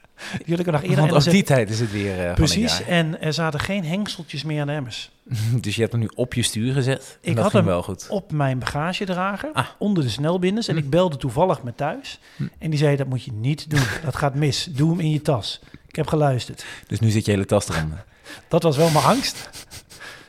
die 0.44 0.50
had 0.56 0.58
ik 0.58 0.66
al 0.66 0.72
nog 0.72 0.82
eerder. 0.82 1.08
Want 1.08 1.26
op 1.26 1.32
die 1.32 1.42
tijd 1.42 1.70
is 1.70 1.80
het 1.80 1.92
weer 1.92 2.26
eh, 2.28 2.34
Precies, 2.34 2.72
van 2.72 2.78
het 2.78 2.86
jaar. 2.88 2.98
en 2.98 3.20
er 3.20 3.32
zaten 3.32 3.60
geen 3.60 3.84
hengseltjes 3.84 4.44
meer 4.44 4.60
aan 4.60 4.66
de 4.66 4.72
emmers. 4.72 5.10
Dus 5.60 5.74
je 5.74 5.80
hebt 5.80 5.92
hem 5.92 6.00
nu 6.00 6.10
op 6.14 6.34
je 6.34 6.42
stuur 6.42 6.72
gezet. 6.72 7.18
Ik 7.20 7.34
dat 7.34 7.44
had 7.44 7.52
hem 7.52 7.64
wel 7.64 7.82
goed. 7.82 8.06
Op 8.08 8.32
mijn 8.32 8.58
bagagedrager, 8.58 9.50
Ah. 9.52 9.66
onder 9.78 10.02
de 10.02 10.08
snelbinders. 10.10 10.68
En 10.68 10.76
Hm. 10.76 10.82
ik 10.82 10.90
belde 10.90 11.16
toevallig 11.16 11.62
met 11.62 11.76
thuis. 11.76 12.18
Hm. 12.36 12.46
En 12.58 12.70
die 12.70 12.78
zei, 12.78 12.96
dat 12.96 13.06
moet 13.06 13.22
je 13.24 13.32
niet 13.32 13.70
doen. 13.70 13.80
Dat 14.04 14.16
gaat 14.16 14.34
mis. 14.34 14.64
Doe 14.70 14.90
hem 14.90 15.00
in 15.00 15.10
je 15.10 15.22
tas. 15.22 15.60
Ik 15.88 15.96
heb 15.96 16.06
geluisterd. 16.06 16.64
Dus 16.86 17.00
nu 17.00 17.10
zit 17.10 17.24
je 17.24 17.30
hele 17.30 17.44
tas 17.44 17.68
eronder. 17.68 18.04
Dat 18.48 18.62
was 18.62 18.76
wel 18.76 18.90
mijn 18.90 19.04
angst. 19.04 19.50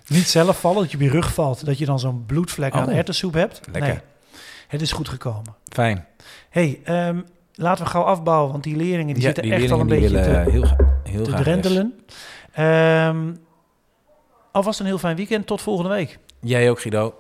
Niet 0.08 0.28
zelf 0.30 0.60
vallen, 0.60 0.82
dat 0.82 0.92
je 0.92 0.98
op 0.98 1.04
je 1.04 1.10
rug 1.10 1.34
valt. 1.34 1.66
Dat 1.66 1.78
je 1.78 1.86
dan 1.86 2.00
zo'n 2.00 2.26
bloedvlek 2.26 2.74
aan 2.74 2.88
Oh. 2.90 2.96
erwtensoep 2.96 3.34
hebt. 3.34 3.62
Lekker. 3.72 3.94
Nee, 3.94 4.02
het 4.68 4.82
is 4.82 4.92
goed 4.92 5.10
gekomen. 5.10 5.56
Fijn. 5.74 6.06
hey, 6.50 6.80
ehm, 6.84 7.22
laten 7.54 7.84
we 7.84 7.90
gauw 7.90 8.04
afbouwen. 8.04 8.52
Want 8.52 8.64
die 8.64 8.76
leerlingen 8.76 9.14
die 9.14 9.24
ja, 9.24 9.28
zitten 9.28 9.44
die 9.44 9.54
echt 9.54 9.72
al 9.72 9.80
een 9.80 9.88
beetje 9.88 10.08
te, 10.08 10.14
willen 10.14 10.52
heel, 10.52 10.76
heel 11.04 11.24
te 11.24 11.34
drentelen. 11.34 11.94
Ehm, 12.54 13.34
alvast 14.52 14.80
een 14.80 14.86
heel 14.86 14.98
fijn 14.98 15.16
weekend. 15.16 15.48
Tot 15.48 15.62
volgende 15.62 15.90
week. 15.90 16.18
Jij 16.40 16.70
ook, 16.70 16.82
Guido. 16.82 17.14